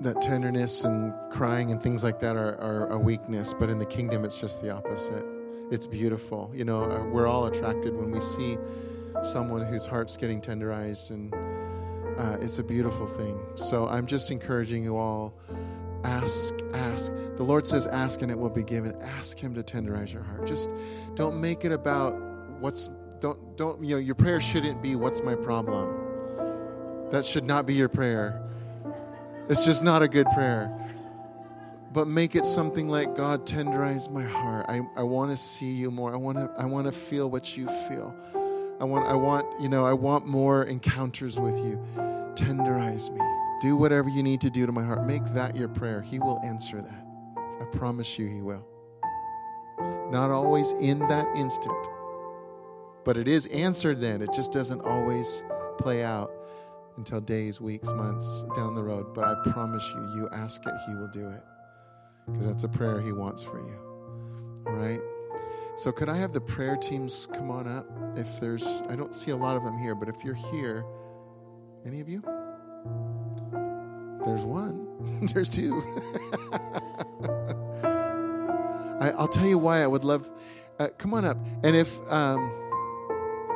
[0.00, 3.84] that tenderness and crying and things like that are, are a weakness, but in the
[3.84, 5.24] kingdom, it's just the opposite.
[5.70, 6.50] It's beautiful.
[6.54, 8.56] You know, uh, we're all attracted when we see
[9.22, 11.34] someone whose heart's getting tenderized, and
[12.18, 13.38] uh, it's a beautiful thing.
[13.54, 15.34] So I'm just encouraging you all
[16.04, 17.12] ask, ask.
[17.36, 18.96] The Lord says, ask and it will be given.
[19.02, 20.46] Ask Him to tenderize your heart.
[20.46, 20.70] Just
[21.14, 22.18] don't make it about
[22.60, 22.88] what's,
[23.20, 26.05] don't, don't, you know, your prayer shouldn't be, what's my problem?
[27.10, 28.42] That should not be your prayer.
[29.48, 30.72] It's just not a good prayer.
[31.92, 34.66] But make it something like God tenderize my heart.
[34.68, 36.12] I, I want to see you more.
[36.12, 38.14] I want to I want to feel what you feel.
[38.80, 41.82] I want I want, you know, I want more encounters with you.
[42.34, 43.20] Tenderize me.
[43.62, 45.06] Do whatever you need to do to my heart.
[45.06, 46.02] Make that your prayer.
[46.02, 47.06] He will answer that.
[47.60, 48.66] I promise you he will.
[50.10, 51.88] Not always in that instant.
[53.04, 54.20] But it is answered then.
[54.20, 55.42] It just doesn't always
[55.78, 56.30] play out
[56.96, 59.14] until days, weeks, months down the road.
[59.14, 61.42] But I promise you, you ask it, He will do it.
[62.26, 63.78] Because that's a prayer He wants for you.
[64.66, 65.00] All right?
[65.76, 67.86] So, could I have the prayer teams come on up?
[68.16, 70.84] If there's, I don't see a lot of them here, but if you're here,
[71.84, 72.22] any of you?
[74.24, 74.88] There's one,
[75.32, 75.82] there's two.
[79.00, 80.30] I, will tell you why I would love.
[80.78, 82.50] Uh, come on up, and if um,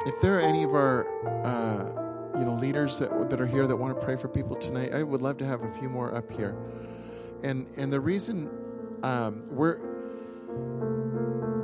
[0.07, 1.07] if there are any of our
[1.45, 2.00] uh,
[2.39, 4.93] you know leaders that that are here that want to pray for people tonight.
[4.93, 6.57] I would love to have a few more up here,
[7.43, 8.49] and and the reason
[9.03, 9.79] um, we're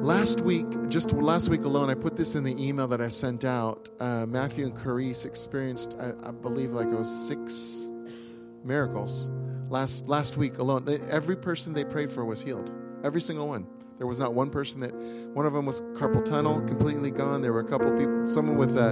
[0.00, 3.44] last week, just last week alone, I put this in the email that I sent
[3.44, 3.88] out.
[3.98, 7.90] Uh, Matthew and Carice experienced, I, I believe, like it was six
[8.64, 9.30] miracles
[9.68, 10.88] last last week alone.
[11.10, 12.72] Every person they prayed for was healed.
[13.04, 13.66] Every single one.
[13.96, 14.94] There was not one person that,
[15.34, 17.40] one of them was carpal tunnel, completely gone.
[17.40, 18.90] There were a couple people, someone with a,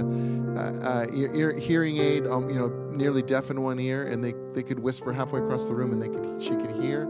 [0.57, 4.33] a, a ear, hearing aid, um, you know, nearly deaf in one ear, and they,
[4.53, 7.07] they could whisper halfway across the room, and they could she could hear.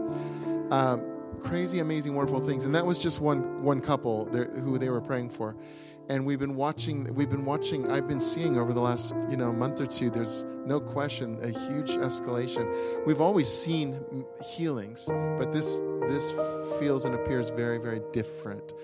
[0.70, 1.04] Um,
[1.40, 5.00] crazy, amazing, wonderful things, and that was just one one couple there, who they were
[5.00, 5.56] praying for
[6.08, 9.52] and we've been watching we've been watching i've been seeing over the last you know
[9.52, 13.06] month or two there's no question a huge escalation.
[13.06, 15.06] We've always seen healings
[15.38, 15.76] but this
[16.08, 16.32] this
[16.78, 18.74] feels and appears very very different.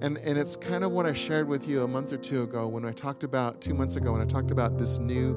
[0.00, 2.66] And and it's kind of what i shared with you a month or two ago
[2.68, 5.34] when i talked about two months ago when i talked about this new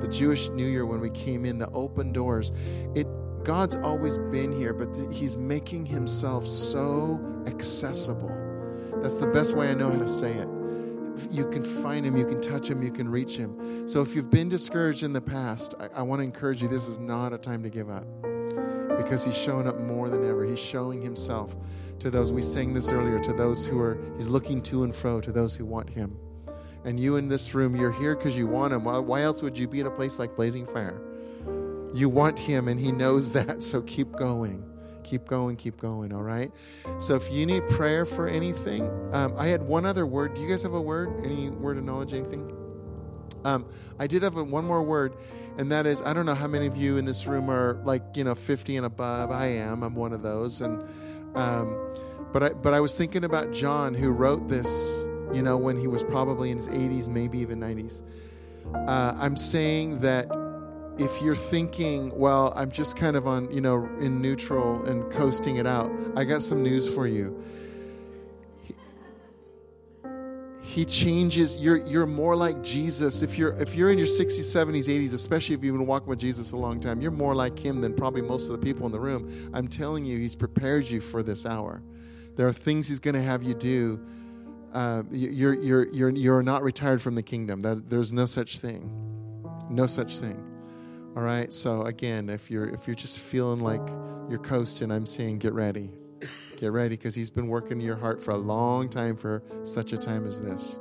[0.00, 2.52] the jewish new year when we came in the open doors.
[2.94, 3.06] It
[3.44, 8.32] god's always been here but he's making himself so accessible.
[9.02, 10.53] That's the best way i know how to say it
[11.30, 13.88] you can find him, you can touch him, you can reach him.
[13.88, 16.88] So if you've been discouraged in the past, I, I want to encourage you this
[16.88, 18.06] is not a time to give up
[18.96, 20.44] because he's showing up more than ever.
[20.44, 21.56] He's showing himself
[21.98, 25.20] to those, we sang this earlier, to those who are, he's looking to and fro,
[25.20, 26.16] to those who want him.
[26.84, 28.84] And you in this room, you're here because you want him.
[28.84, 31.00] Why else would you be at a place like Blazing Fire?
[31.94, 34.62] You want him, and he knows that, so keep going.
[35.04, 36.50] Keep going, keep going, all right?
[36.98, 40.34] So if you need prayer for anything, um, I had one other word.
[40.34, 41.24] Do you guys have a word?
[41.24, 42.50] Any word of knowledge, anything?
[43.44, 43.66] Um,
[43.98, 45.14] I did have one more word,
[45.58, 48.02] and that is I don't know how many of you in this room are like,
[48.14, 49.30] you know, 50 and above.
[49.30, 49.82] I am.
[49.82, 50.62] I'm one of those.
[50.62, 50.82] And,
[51.34, 51.76] um,
[52.32, 55.86] but, I, but I was thinking about John, who wrote this, you know, when he
[55.86, 58.02] was probably in his 80s, maybe even 90s.
[58.74, 60.26] Uh, I'm saying that
[60.98, 65.56] if you're thinking, well, I'm just kind of on, you know, in neutral and coasting
[65.56, 67.42] it out, I got some news for you.
[68.62, 68.74] He,
[70.62, 73.22] he changes you're you're more like Jesus.
[73.22, 76.20] If you're if you're in your 60s, 70s, 80s, especially if you've been walking with
[76.20, 78.92] Jesus a long time, you're more like him than probably most of the people in
[78.92, 79.50] the room.
[79.52, 81.82] I'm telling you, he's prepared you for this hour.
[82.36, 84.04] There are things he's going to have you do.
[84.72, 87.60] Uh, you're, you're, you're, you're not retired from the kingdom.
[87.60, 88.90] That, there's no such thing.
[89.70, 90.53] No such thing.
[91.16, 91.52] All right.
[91.52, 93.86] So again, if you're if you're just feeling like
[94.28, 95.90] you're coasting, I'm saying get ready.
[96.56, 99.96] Get ready because he's been working your heart for a long time for such a
[99.96, 100.80] time as this.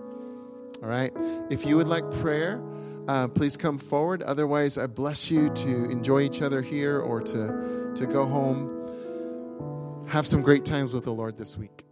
[0.82, 1.12] All right.
[1.50, 2.64] If you would like prayer,
[3.08, 4.24] uh, please come forward.
[4.24, 10.06] Otherwise, I bless you to enjoy each other here or to to go home.
[10.08, 11.86] Have some great times with the Lord this week.